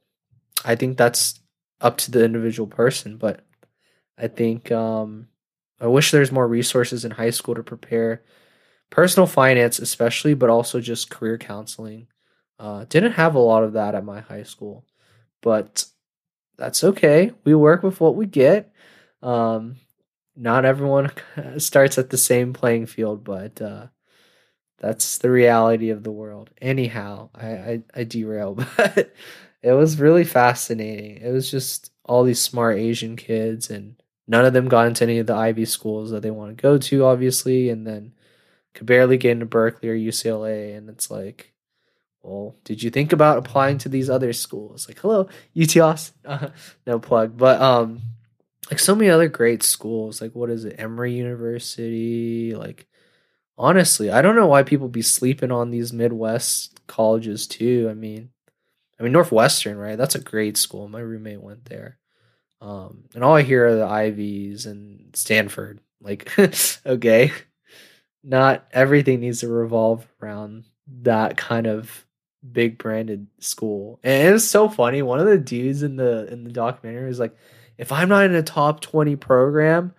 I 0.63 0.75
think 0.75 0.97
that's 0.97 1.41
up 1.81 1.97
to 1.97 2.11
the 2.11 2.23
individual 2.23 2.67
person, 2.67 3.17
but 3.17 3.41
I 4.17 4.29
think 4.29 4.71
um, 4.71 5.27
I 5.81 5.87
wish 5.87 6.11
there's 6.11 6.31
more 6.31 6.47
resources 6.47 7.03
in 7.03 7.11
high 7.11 7.31
school 7.31 7.53
to 7.53 7.63
prepare 7.63 8.23
personal 8.91 9.27
finance, 9.27 9.77
especially, 9.77 10.33
but 10.35 10.49
also 10.49 10.79
just 10.79 11.09
career 11.09 11.37
counseling. 11.37 12.07
Uh, 12.57 12.85
didn't 12.87 13.11
have 13.11 13.35
a 13.35 13.39
lot 13.39 13.65
of 13.65 13.73
that 13.73 13.93
at 13.93 14.05
my 14.05 14.21
high 14.21 14.43
school, 14.43 14.85
but 15.41 15.83
that's 16.57 16.81
okay. 16.81 17.33
We 17.43 17.53
work 17.53 17.83
with 17.83 17.99
what 17.99 18.15
we 18.15 18.25
get. 18.25 18.71
Um, 19.21 19.75
not 20.33 20.63
everyone 20.63 21.11
starts 21.57 21.97
at 21.97 22.09
the 22.09 22.17
same 22.17 22.53
playing 22.53 22.85
field, 22.85 23.25
but 23.25 23.61
uh, 23.61 23.87
that's 24.77 25.17
the 25.17 25.31
reality 25.31 25.89
of 25.89 26.03
the 26.03 26.11
world. 26.11 26.51
Anyhow, 26.61 27.29
I, 27.33 27.47
I, 27.47 27.83
I 27.95 28.03
derail, 28.03 28.53
but 28.77 29.13
it 29.61 29.71
was 29.71 29.99
really 29.99 30.23
fascinating. 30.23 31.17
It 31.17 31.31
was 31.31 31.49
just 31.49 31.91
all 32.05 32.23
these 32.23 32.41
smart 32.41 32.77
Asian 32.77 33.15
kids, 33.15 33.69
and 33.69 33.95
none 34.27 34.45
of 34.45 34.53
them 34.53 34.67
got 34.67 34.87
into 34.87 35.03
any 35.03 35.19
of 35.19 35.27
the 35.27 35.35
Ivy 35.35 35.65
schools 35.65 36.11
that 36.11 36.21
they 36.21 36.31
want 36.31 36.55
to 36.55 36.61
go 36.61 36.77
to, 36.77 37.05
obviously, 37.05 37.69
and 37.69 37.85
then 37.85 38.13
could 38.73 38.87
barely 38.87 39.17
get 39.17 39.31
into 39.31 39.45
Berkeley 39.45 39.89
or 39.89 39.95
UCLA. 39.95 40.77
And 40.77 40.89
it's 40.89 41.09
like, 41.09 41.53
well, 42.21 42.55
did 42.63 42.83
you 42.83 42.91
think 42.91 43.13
about 43.13 43.37
applying 43.37 43.79
to 43.79 43.89
these 43.89 44.09
other 44.09 44.33
schools? 44.33 44.87
Like, 44.87 44.99
hello, 44.99 45.27
UT 45.59 45.77
Austin. 45.77 46.13
Uh, 46.27 46.49
no 46.85 46.99
plug, 46.99 47.37
but 47.37 47.61
um, 47.61 48.01
like 48.69 48.79
so 48.79 48.93
many 48.93 49.09
other 49.09 49.29
great 49.29 49.63
schools. 49.63 50.21
Like, 50.21 50.35
what 50.35 50.49
is 50.49 50.65
it? 50.65 50.75
Emory 50.77 51.13
University. 51.13 52.53
Like, 52.53 52.85
honestly, 53.57 54.11
I 54.11 54.21
don't 54.21 54.35
know 54.35 54.47
why 54.47 54.63
people 54.63 54.87
be 54.87 55.01
sleeping 55.01 55.51
on 55.51 55.71
these 55.71 55.93
Midwest 55.93 56.79
colleges 56.87 57.47
too. 57.47 57.87
I 57.89 57.93
mean, 57.93 58.29
I 58.99 59.03
mean 59.03 59.11
Northwestern, 59.11 59.77
right? 59.77 59.97
That's 59.97 60.15
a 60.15 60.21
great 60.21 60.57
school. 60.57 60.87
My 60.87 60.99
roommate 60.99 61.41
went 61.41 61.65
there. 61.65 61.97
Um, 62.61 63.05
and 63.13 63.23
all 63.23 63.35
I 63.35 63.43
hear 63.43 63.67
are 63.67 63.75
the 63.75 63.85
Ivies 63.85 64.65
and 64.65 65.15
Stanford. 65.15 65.79
Like, 66.01 66.31
okay, 66.85 67.31
not 68.23 68.67
everything 68.71 69.19
needs 69.19 69.41
to 69.41 69.47
revolve 69.47 70.07
around 70.21 70.65
that 71.01 71.37
kind 71.37 71.67
of 71.67 72.05
big 72.49 72.77
branded 72.77 73.27
school. 73.39 73.99
And 74.03 74.27
it 74.27 74.31
was 74.31 74.49
so 74.49 74.69
funny. 74.69 75.01
One 75.01 75.19
of 75.19 75.27
the 75.27 75.37
dudes 75.37 75.83
in 75.83 75.95
the 75.95 76.31
in 76.31 76.43
the 76.43 76.51
documentary 76.51 77.07
was 77.07 77.19
like, 77.19 77.35
if 77.77 77.91
I'm 77.91 78.09
not 78.09 78.25
in 78.25 78.35
a 78.35 78.43
top 78.43 78.81
20 78.81 79.15
program, 79.17 79.93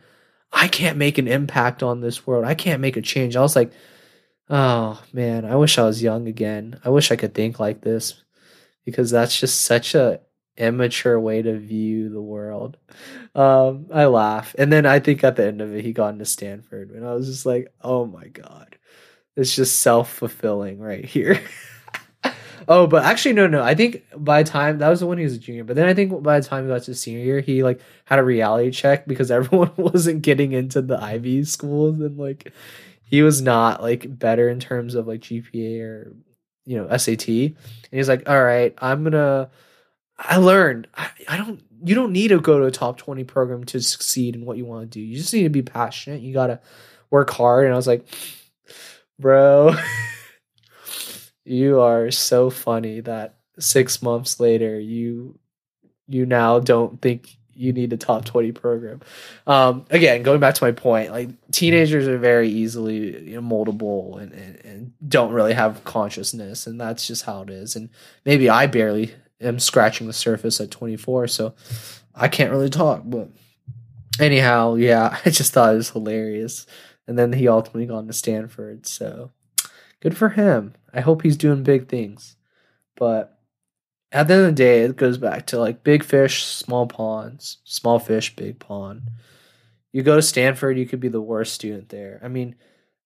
I 0.53 0.69
can't 0.69 0.97
make 0.97 1.19
an 1.19 1.29
impact 1.29 1.83
on 1.83 2.01
this 2.01 2.27
world. 2.27 2.45
I 2.45 2.55
can't 2.55 2.81
make 2.81 2.97
a 2.97 3.03
change. 3.03 3.37
I 3.37 3.41
was 3.41 3.57
like, 3.57 3.73
oh 4.49 5.03
man, 5.13 5.45
I 5.45 5.57
wish 5.57 5.79
I 5.79 5.85
was 5.85 6.03
young 6.03 6.27
again. 6.29 6.81
I 6.85 6.91
wish 6.91 7.11
I 7.11 7.17
could 7.17 7.35
think 7.35 7.61
like 7.61 7.83
this 7.83 8.23
because 8.85 9.11
that's 9.11 9.39
just 9.39 9.63
such 9.63 9.95
a 9.95 10.21
immature 10.57 11.19
way 11.19 11.41
to 11.41 11.59
view 11.59 12.09
the 12.09 12.21
world. 12.21 12.77
Um, 13.35 13.87
I 13.93 14.07
laugh. 14.07 14.55
And 14.59 14.73
then 14.73 14.87
I 14.87 14.99
think 14.99 15.23
at 15.23 15.37
the 15.37 15.47
end 15.47 15.61
of 15.61 15.75
it, 15.75 15.85
he 15.85 15.93
got 15.93 16.13
into 16.13 16.25
Stanford. 16.25 16.91
And 16.91 17.07
I 17.07 17.15
was 17.15 17.27
just 17.27 17.47
like, 17.47 17.73
oh 17.81 18.07
my 18.07 18.27
God. 18.29 18.77
It's 19.37 19.55
just 19.55 19.81
self 19.81 20.13
fulfilling 20.13 20.81
right 20.81 21.05
here. 21.05 21.41
Oh, 22.71 22.87
but 22.87 23.03
actually, 23.03 23.33
no, 23.33 23.47
no. 23.47 23.63
I 23.63 23.75
think 23.75 24.05
by 24.15 24.43
the 24.43 24.51
time 24.51 24.79
that 24.79 24.91
was 24.91 25.01
the 25.01 25.07
one 25.07 25.17
he 25.17 25.25
was 25.25 25.35
a 25.35 25.39
junior, 25.39 25.65
but 25.65 25.75
then 25.75 25.87
I 25.89 25.95
think 25.95 26.23
by 26.23 26.39
the 26.39 26.47
time 26.47 26.65
he 26.65 26.69
got 26.69 26.83
to 26.83 26.95
senior 26.95 27.25
year, 27.25 27.41
he 27.41 27.63
like 27.63 27.81
had 28.05 28.19
a 28.19 28.25
reality 28.25 28.71
check 28.71 29.07
because 29.07 29.31
everyone 29.33 29.73
wasn't 29.77 30.21
getting 30.23 30.53
into 30.53 30.83
the 30.83 31.03
Ivy 31.03 31.45
schools, 31.45 31.99
and 32.01 32.19
like 32.19 32.53
he 33.05 33.23
was 33.23 33.41
not 33.41 33.83
like 33.83 34.19
better 34.19 34.51
in 34.51 34.61
terms 34.61 34.95
of 34.95 35.07
like 35.09 35.21
GPA 35.21 35.81
or 35.81 36.15
you 36.67 36.77
know 36.77 36.95
SAT. 36.95 37.29
And 37.29 37.57
he's 37.91 38.09
like, 38.09 38.29
"All 38.29 38.43
right, 38.43 38.75
I'm 38.79 39.03
gonna." 39.03 39.51
I 40.19 40.37
learned 40.37 40.89
I, 40.95 41.11
I 41.29 41.37
don't. 41.39 41.63
You 41.85 41.95
don't 41.95 42.13
need 42.13 42.29
to 42.29 42.41
go 42.41 42.59
to 42.59 42.67
a 42.67 42.71
top 42.71 42.99
twenty 42.99 43.25
program 43.25 43.65
to 43.65 43.81
succeed 43.81 44.37
in 44.37 44.45
what 44.45 44.59
you 44.59 44.67
want 44.67 44.91
to 44.91 44.99
do. 44.99 45.01
You 45.01 45.17
just 45.17 45.33
need 45.33 45.45
to 45.45 45.49
be 45.49 45.63
passionate. 45.63 46.21
You 46.21 46.35
gotta 46.35 46.61
work 47.11 47.31
hard. 47.31 47.65
And 47.65 47.73
I 47.73 47.77
was 47.77 47.87
like, 47.87 48.07
bro. 49.19 49.75
you 51.49 51.81
are 51.81 52.11
so 52.11 52.51
funny 52.51 53.01
that 53.01 53.37
six 53.59 54.03
months 54.03 54.39
later 54.39 54.79
you 54.79 55.39
you 56.07 56.25
now 56.25 56.59
don't 56.59 57.01
think 57.03 57.37
you 57.53 57.73
need 57.73 57.93
a 57.93 57.97
top 57.97 58.25
20 58.25 58.53
program. 58.53 59.01
Um, 59.47 59.85
again 59.91 60.23
going 60.23 60.41
back 60.41 60.55
to 60.55 60.65
my 60.65 60.73
point 60.73 61.11
like 61.11 61.31
teenagers 61.51 62.07
are 62.07 62.19
very 62.19 62.49
easily 62.49 63.13
moldable 63.41 64.21
and, 64.21 64.33
and, 64.33 64.65
and 64.65 64.93
don't 65.09 65.33
really 65.33 65.55
have 65.55 65.85
consciousness 65.85 66.67
and 66.67 66.81
that's 66.81 67.07
just 67.07 67.25
how 67.25 67.43
it 67.43 67.51
is. 67.51 67.77
And 67.77 67.91
maybe 68.25 68.49
i 68.49 68.67
barely 68.67 69.15
am 69.41 69.59
scratching 69.59 70.07
the 70.07 70.13
surface 70.13 70.61
at 70.61 70.71
24 70.71 71.29
so 71.29 71.55
i 72.15 72.27
can't 72.29 72.51
really 72.51 72.69
talk 72.69 73.03
but 73.05 73.31
anyhow 74.21 74.75
yeah 74.75 75.17
i 75.25 75.31
just 75.31 75.53
thought 75.53 75.73
it 75.73 75.77
was 75.77 75.91
hilarious. 75.91 76.67
And 77.07 77.19
then 77.19 77.33
he 77.33 77.49
ultimately 77.49 77.87
got 77.87 78.01
into 78.01 78.13
stanford 78.13 78.87
so 78.87 79.31
good 80.01 80.17
for 80.17 80.31
him. 80.31 80.75
I 80.93 81.01
hope 81.01 81.23
he's 81.23 81.37
doing 81.37 81.63
big 81.63 81.89
things. 81.89 82.37
But 82.97 83.39
at 84.13 84.27
the 84.27 84.35
end 84.35 84.43
of 84.43 84.49
the 84.49 84.53
day, 84.53 84.83
it 84.83 84.97
goes 84.97 85.19
back 85.19 85.47
to 85.49 85.59
like 85.59 85.85
big 85.85 86.03
fish, 86.03 86.45
small 86.45 86.87
ponds, 86.87 87.59
small 87.65 87.99
fish, 87.99 88.35
big 88.35 88.59
pond. 88.59 89.11
You 89.93 90.03
go 90.03 90.17
to 90.17 90.23
Stanford, 90.23 90.79
you 90.79 90.87
could 90.87 91.01
be 91.01 91.09
the 91.09 91.21
worst 91.21 91.55
student 91.55 91.89
there. 91.89 92.21
I 92.23 92.29
mean, 92.29 92.57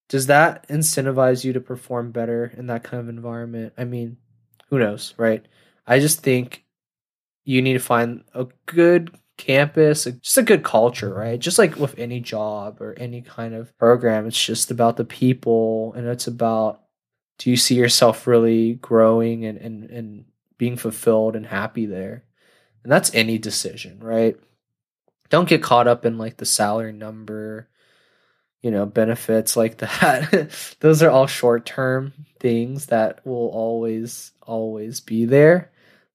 does 0.08 0.26
that 0.26 0.68
incentivize 0.68 1.44
you 1.44 1.52
to 1.54 1.60
perform 1.60 2.12
better 2.12 2.52
in 2.56 2.66
that 2.66 2.84
kind 2.84 3.00
of 3.00 3.08
environment? 3.08 3.72
I 3.78 3.84
mean, 3.84 4.18
who 4.68 4.78
knows, 4.78 5.14
right? 5.16 5.44
I 5.86 6.00
just 6.00 6.20
think 6.20 6.64
you 7.44 7.62
need 7.62 7.74
to 7.74 7.78
find 7.78 8.24
a 8.34 8.46
good 8.66 9.16
campus, 9.36 10.04
just 10.04 10.38
a 10.38 10.42
good 10.42 10.62
culture, 10.62 11.12
right? 11.12 11.38
Just 11.38 11.58
like 11.58 11.76
with 11.76 11.98
any 11.98 12.20
job 12.20 12.80
or 12.80 12.94
any 12.98 13.22
kind 13.22 13.54
of 13.54 13.76
program, 13.78 14.26
it's 14.26 14.44
just 14.44 14.70
about 14.70 14.96
the 14.96 15.04
people 15.04 15.92
and 15.96 16.06
it's 16.06 16.26
about 16.26 16.82
do 17.38 17.50
you 17.50 17.56
see 17.56 17.74
yourself 17.74 18.26
really 18.26 18.74
growing 18.74 19.44
and, 19.44 19.58
and, 19.58 19.90
and 19.90 20.24
being 20.58 20.76
fulfilled 20.76 21.36
and 21.36 21.46
happy 21.46 21.86
there? 21.86 22.24
And 22.82 22.92
that's 22.92 23.14
any 23.14 23.38
decision, 23.38 24.00
right? 24.00 24.36
Don't 25.30 25.48
get 25.48 25.62
caught 25.62 25.88
up 25.88 26.04
in 26.04 26.18
like 26.18 26.36
the 26.36 26.44
salary 26.44 26.92
number, 26.92 27.68
you 28.60 28.70
know, 28.70 28.86
benefits 28.86 29.56
like 29.56 29.78
that. 29.78 30.50
Those 30.80 31.02
are 31.02 31.10
all 31.10 31.26
short 31.26 31.66
term 31.66 32.12
things 32.40 32.86
that 32.86 33.24
will 33.24 33.48
always, 33.48 34.32
always 34.42 35.00
be 35.00 35.24
there. 35.24 35.70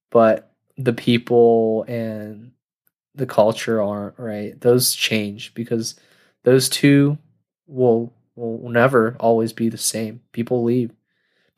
But 0.09 0.51
the 0.77 0.93
people 0.93 1.83
and 1.87 2.51
the 3.15 3.25
culture 3.25 3.81
aren't 3.81 4.17
right. 4.19 4.59
Those 4.61 4.93
change 4.93 5.53
because 5.53 5.99
those 6.43 6.69
two 6.69 7.17
will 7.65 8.13
will 8.35 8.69
never 8.69 9.17
always 9.19 9.51
be 9.51 9.67
the 9.67 9.77
same. 9.77 10.21
People 10.31 10.63
leave. 10.63 10.91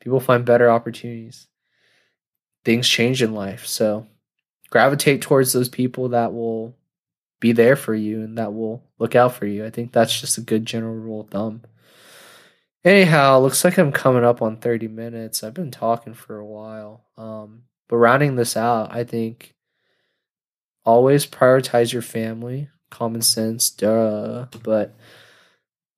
People 0.00 0.20
find 0.20 0.44
better 0.44 0.70
opportunities. 0.70 1.46
Things 2.64 2.88
change 2.88 3.22
in 3.22 3.34
life. 3.34 3.66
So 3.66 4.06
gravitate 4.70 5.22
towards 5.22 5.52
those 5.52 5.68
people 5.68 6.10
that 6.10 6.32
will 6.32 6.76
be 7.40 7.52
there 7.52 7.76
for 7.76 7.94
you 7.94 8.22
and 8.22 8.38
that 8.38 8.52
will 8.52 8.82
look 8.98 9.14
out 9.14 9.34
for 9.34 9.46
you. 9.46 9.64
I 9.64 9.70
think 9.70 9.92
that's 9.92 10.18
just 10.18 10.38
a 10.38 10.42
good 10.42 10.66
general 10.66 10.94
rule 10.94 11.22
of 11.22 11.30
thumb. 11.30 11.62
Anyhow, 12.84 13.40
looks 13.40 13.62
like 13.62 13.78
I'm 13.78 13.92
coming 13.92 14.24
up 14.24 14.40
on 14.40 14.56
30 14.56 14.88
minutes. 14.88 15.42
I've 15.42 15.54
been 15.54 15.70
talking 15.70 16.14
for 16.14 16.38
a 16.38 16.46
while. 16.46 17.04
Um, 17.16 17.64
but 17.88 17.96
rounding 17.96 18.36
this 18.36 18.56
out, 18.56 18.94
I 18.94 19.04
think 19.04 19.54
always 20.84 21.26
prioritize 21.26 21.92
your 21.92 22.02
family. 22.02 22.70
Common 22.90 23.20
sense, 23.20 23.68
duh. 23.70 24.46
But 24.62 24.94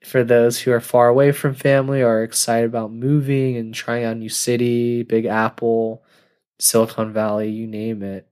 for 0.04 0.24
those 0.24 0.58
who 0.58 0.72
are 0.72 0.80
far 0.80 1.08
away 1.08 1.32
from 1.32 1.54
family 1.54 2.02
or 2.02 2.08
are 2.08 2.24
excited 2.24 2.66
about 2.66 2.92
moving 2.92 3.56
and 3.56 3.74
trying 3.74 4.04
out 4.04 4.16
new 4.16 4.28
city, 4.28 5.02
Big 5.02 5.26
Apple, 5.26 6.02
Silicon 6.58 7.12
Valley, 7.12 7.50
you 7.50 7.66
name 7.66 8.02
it, 8.02 8.28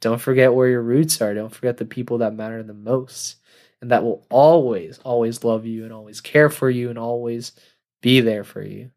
don't 0.00 0.20
forget 0.20 0.54
where 0.54 0.68
your 0.68 0.82
roots 0.82 1.20
are. 1.20 1.34
Don't 1.34 1.54
forget 1.54 1.76
the 1.76 1.84
people 1.84 2.18
that 2.18 2.34
matter 2.34 2.62
the 2.62 2.74
most 2.74 3.36
and 3.80 3.90
that 3.90 4.02
will 4.02 4.26
always, 4.30 4.98
always 4.98 5.44
love 5.44 5.66
you 5.66 5.84
and 5.84 5.92
always 5.92 6.20
care 6.20 6.50
for 6.50 6.68
you 6.68 6.90
and 6.90 6.98
always 6.98 7.52
be 8.02 8.20
there 8.20 8.44
for 8.44 8.62
you. 8.62 8.90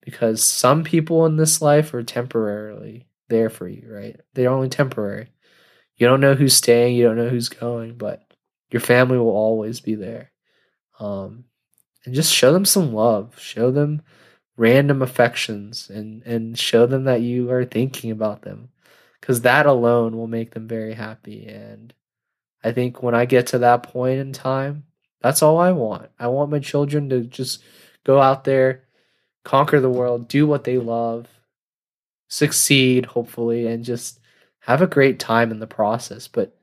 Because 0.00 0.42
some 0.42 0.84
people 0.84 1.26
in 1.26 1.36
this 1.36 1.62
life 1.62 1.94
are 1.94 2.02
temporarily 2.02 3.06
there 3.28 3.50
for 3.50 3.68
you, 3.68 3.88
right? 3.88 4.20
They're 4.34 4.50
only 4.50 4.68
temporary. 4.68 5.30
You 5.96 6.08
don't 6.08 6.20
know 6.20 6.34
who's 6.34 6.56
staying, 6.56 6.96
you 6.96 7.04
don't 7.04 7.16
know 7.16 7.28
who's 7.28 7.48
going, 7.48 7.96
but 7.96 8.22
your 8.70 8.80
family 8.80 9.18
will 9.18 9.30
always 9.30 9.80
be 9.80 9.94
there. 9.94 10.32
Um, 10.98 11.44
and 12.04 12.14
just 12.14 12.32
show 12.32 12.52
them 12.52 12.64
some 12.64 12.92
love, 12.92 13.38
show 13.38 13.70
them 13.70 14.02
random 14.56 15.02
affections, 15.02 15.88
and 15.90 16.22
and 16.24 16.58
show 16.58 16.86
them 16.86 17.04
that 17.04 17.20
you 17.20 17.50
are 17.50 17.64
thinking 17.64 18.10
about 18.10 18.42
them, 18.42 18.70
because 19.20 19.42
that 19.42 19.66
alone 19.66 20.16
will 20.16 20.26
make 20.26 20.52
them 20.52 20.68
very 20.68 20.94
happy. 20.94 21.46
And 21.46 21.94
I 22.64 22.72
think 22.72 23.02
when 23.02 23.14
I 23.14 23.24
get 23.24 23.48
to 23.48 23.58
that 23.58 23.82
point 23.84 24.18
in 24.20 24.32
time, 24.32 24.84
that's 25.20 25.42
all 25.42 25.58
I 25.58 25.72
want. 25.72 26.10
I 26.18 26.28
want 26.28 26.50
my 26.50 26.58
children 26.58 27.08
to 27.10 27.22
just 27.22 27.62
go 28.04 28.20
out 28.20 28.44
there, 28.44 28.84
conquer 29.44 29.80
the 29.80 29.90
world, 29.90 30.28
do 30.28 30.46
what 30.46 30.64
they 30.64 30.78
love, 30.78 31.28
succeed, 32.28 33.06
hopefully, 33.06 33.66
and 33.66 33.84
just 33.84 34.18
have 34.60 34.82
a 34.82 34.86
great 34.86 35.18
time 35.18 35.50
in 35.50 35.60
the 35.60 35.66
process, 35.66 36.28
but 36.28 36.56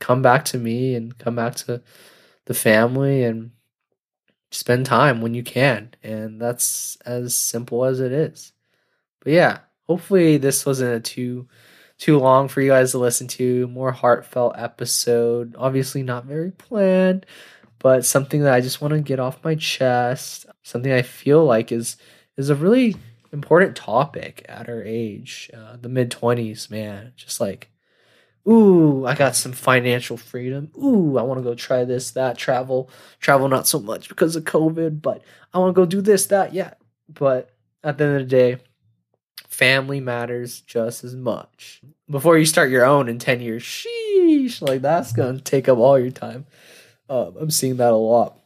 come 0.00 0.22
back 0.22 0.44
to 0.46 0.58
me 0.58 0.94
and 0.94 1.18
come 1.18 1.36
back 1.36 1.54
to 1.54 1.82
the 2.46 2.54
family 2.54 3.22
and 3.22 3.50
spend 4.52 4.86
time 4.86 5.20
when 5.20 5.34
you 5.34 5.42
can. 5.42 5.90
And 6.02 6.40
that's 6.40 6.96
as 7.04 7.34
simple 7.34 7.84
as 7.84 7.98
it 7.98 8.12
is. 8.12 8.52
But 9.20 9.32
yeah, 9.32 9.58
hopefully 9.88 10.36
this 10.36 10.64
wasn't 10.64 11.04
too 11.04 11.48
too 11.98 12.18
long 12.18 12.48
for 12.48 12.60
you 12.60 12.70
guys 12.70 12.92
to 12.92 12.98
listen 12.98 13.28
to. 13.28 13.66
More 13.68 13.92
heartfelt 13.92 14.54
episode. 14.56 15.54
Obviously 15.58 16.02
not 16.02 16.24
very 16.24 16.50
planned, 16.50 17.26
but 17.78 18.04
something 18.04 18.42
that 18.42 18.54
I 18.54 18.60
just 18.60 18.80
want 18.80 18.94
to 18.94 19.00
get 19.00 19.20
off 19.20 19.44
my 19.44 19.54
chest. 19.54 20.46
Something 20.62 20.92
I 20.92 21.02
feel 21.02 21.44
like 21.44 21.72
is 21.72 21.96
is 22.36 22.50
a 22.50 22.54
really 22.54 22.96
important 23.32 23.76
topic 23.76 24.44
at 24.48 24.68
our 24.68 24.82
age, 24.82 25.50
uh, 25.56 25.76
the 25.80 25.88
mid 25.88 26.10
20s, 26.10 26.70
man. 26.70 27.12
Just 27.16 27.40
like, 27.40 27.70
ooh, 28.48 29.06
I 29.06 29.14
got 29.14 29.36
some 29.36 29.52
financial 29.52 30.16
freedom. 30.16 30.70
Ooh, 30.76 31.18
I 31.18 31.22
want 31.22 31.38
to 31.38 31.44
go 31.44 31.54
try 31.54 31.84
this, 31.84 32.10
that, 32.12 32.38
travel. 32.38 32.90
Travel 33.20 33.48
not 33.48 33.66
so 33.66 33.80
much 33.80 34.08
because 34.08 34.36
of 34.36 34.44
COVID, 34.44 35.00
but 35.02 35.22
I 35.52 35.58
want 35.58 35.74
to 35.74 35.80
go 35.80 35.86
do 35.86 36.00
this, 36.00 36.26
that, 36.26 36.52
yeah. 36.52 36.74
But 37.08 37.50
at 37.84 37.98
the 37.98 38.04
end 38.04 38.16
of 38.16 38.22
the 38.22 38.36
day, 38.36 38.56
family 39.48 40.00
matters 40.00 40.60
just 40.62 41.04
as 41.04 41.14
much. 41.14 41.82
Before 42.10 42.36
you 42.36 42.44
start 42.44 42.70
your 42.70 42.84
own 42.84 43.08
in 43.08 43.18
10 43.18 43.40
years, 43.40 43.62
sheesh, 43.62 44.60
like 44.60 44.82
that's 44.82 45.12
going 45.12 45.36
to 45.36 45.42
take 45.42 45.68
up 45.68 45.78
all 45.78 45.98
your 45.98 46.10
time. 46.10 46.46
Uh, 47.08 47.30
I'm 47.38 47.50
seeing 47.50 47.76
that 47.76 47.92
a 47.92 47.96
lot 47.96 48.38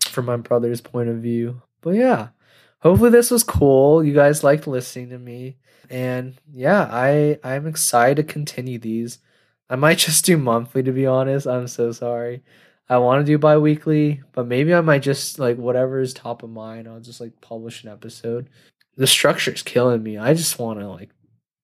from 0.00 0.26
my 0.26 0.36
brother's 0.36 0.80
point 0.80 1.08
of 1.08 1.18
view. 1.18 1.62
But 1.80 1.94
yeah, 1.94 2.28
hopefully 2.80 3.10
this 3.10 3.30
was 3.30 3.44
cool. 3.44 4.04
You 4.04 4.14
guys 4.14 4.44
liked 4.44 4.66
listening 4.66 5.10
to 5.10 5.18
me. 5.18 5.56
And 5.90 6.38
yeah, 6.52 6.88
I 6.90 7.38
I'm 7.44 7.66
excited 7.66 8.16
to 8.26 8.32
continue 8.32 8.78
these. 8.78 9.18
I 9.70 9.76
might 9.76 9.98
just 10.06 10.24
do 10.24 10.36
monthly 10.36 10.82
to 10.82 10.92
be 10.92 11.06
honest. 11.06 11.46
I'm 11.46 11.68
so 11.68 11.92
sorry. 11.92 12.42
I 12.88 12.98
want 12.98 13.20
to 13.22 13.32
do 13.32 13.38
bi-weekly, 13.38 14.22
but 14.32 14.46
maybe 14.46 14.74
I 14.74 14.80
might 14.82 15.02
just 15.02 15.38
like 15.38 15.56
whatever 15.56 16.00
is 16.00 16.12
top 16.12 16.42
of 16.42 16.50
mind, 16.50 16.88
I'll 16.88 17.00
just 17.00 17.20
like 17.20 17.40
publish 17.40 17.84
an 17.84 17.90
episode. 17.90 18.50
The 18.96 19.06
structure 19.06 19.52
is 19.52 19.62
killing 19.62 20.02
me. 20.02 20.18
I 20.18 20.34
just 20.34 20.58
want 20.58 20.80
to 20.80 20.88
like 20.88 21.10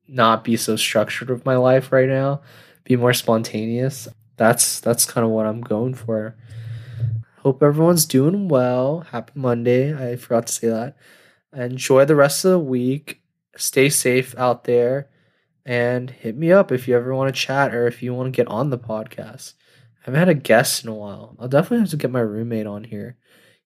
not 0.07 0.45
be 0.45 0.57
so 0.57 0.77
structured 0.77 1.29
with 1.29 1.45
my 1.45 1.57
life 1.57 1.93
right 1.93 2.09
now. 2.09 2.43
Be 2.85 2.97
more 2.97 3.13
spontaneous. 3.13 4.09
That's 4.37 4.81
that's 4.81 5.05
kind 5.05 5.25
of 5.25 5.31
what 5.31 5.47
I'm 5.47 5.61
going 5.61 5.95
for. 5.95 6.37
Hope 7.39 7.63
everyone's 7.63 8.07
doing 8.07 8.49
well. 8.49 9.01
Happy 9.11 9.33
Monday. 9.35 9.95
I 9.95 10.17
forgot 10.17 10.47
to 10.47 10.53
say 10.53 10.69
that. 10.69 10.97
Enjoy 11.53 12.05
the 12.05 12.17
rest 12.17 12.45
of 12.45 12.53
the 12.53 12.59
week. 12.59 13.21
Stay 13.59 13.89
safe 13.89 14.35
out 14.39 14.65
there 14.65 15.09
and 15.67 16.11
hit 16.11 16.37
me 16.37 16.51
up 16.51 16.73
if 16.73 16.89
you 16.89 16.97
ever 16.97 17.15
want 17.15 17.35
to 17.35 17.41
chat 17.41 17.75
or 17.75 17.87
if 17.87 18.03
you 18.03 18.15
want 18.15 18.27
to 18.33 18.37
get 18.37 18.49
on 18.49 18.71
the 18.71 18.79
podcast. 18.79 19.55
I 19.97 20.07
haven't 20.07 20.19
had 20.19 20.29
a 20.29 20.35
guest 20.35 20.85
in 20.85 20.91
a 20.91 20.95
while. 20.95 21.37
I'll 21.39 21.49
definitely 21.49 21.81
have 21.81 21.91
to 21.91 21.97
get 21.97 22.11
my 22.11 22.21
roommate 22.21 22.67
on 22.67 22.85
here. 22.85 23.17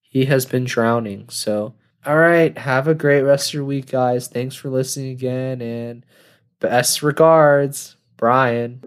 He 0.01 0.25
has 0.25 0.45
been 0.45 0.65
drowning. 0.65 1.29
So, 1.29 1.75
all 2.05 2.17
right. 2.19 2.57
Have 2.59 2.89
a 2.89 2.95
great 2.95 3.23
rest 3.23 3.51
of 3.51 3.55
your 3.55 3.65
week, 3.65 3.91
guys. 3.91 4.27
Thanks 4.29 4.57
for 4.57 4.69
listening 4.69 5.11
again 5.13 5.63
and 5.63 6.05
best 6.59 7.03
regards, 7.03 7.97
Brian. 8.17 8.83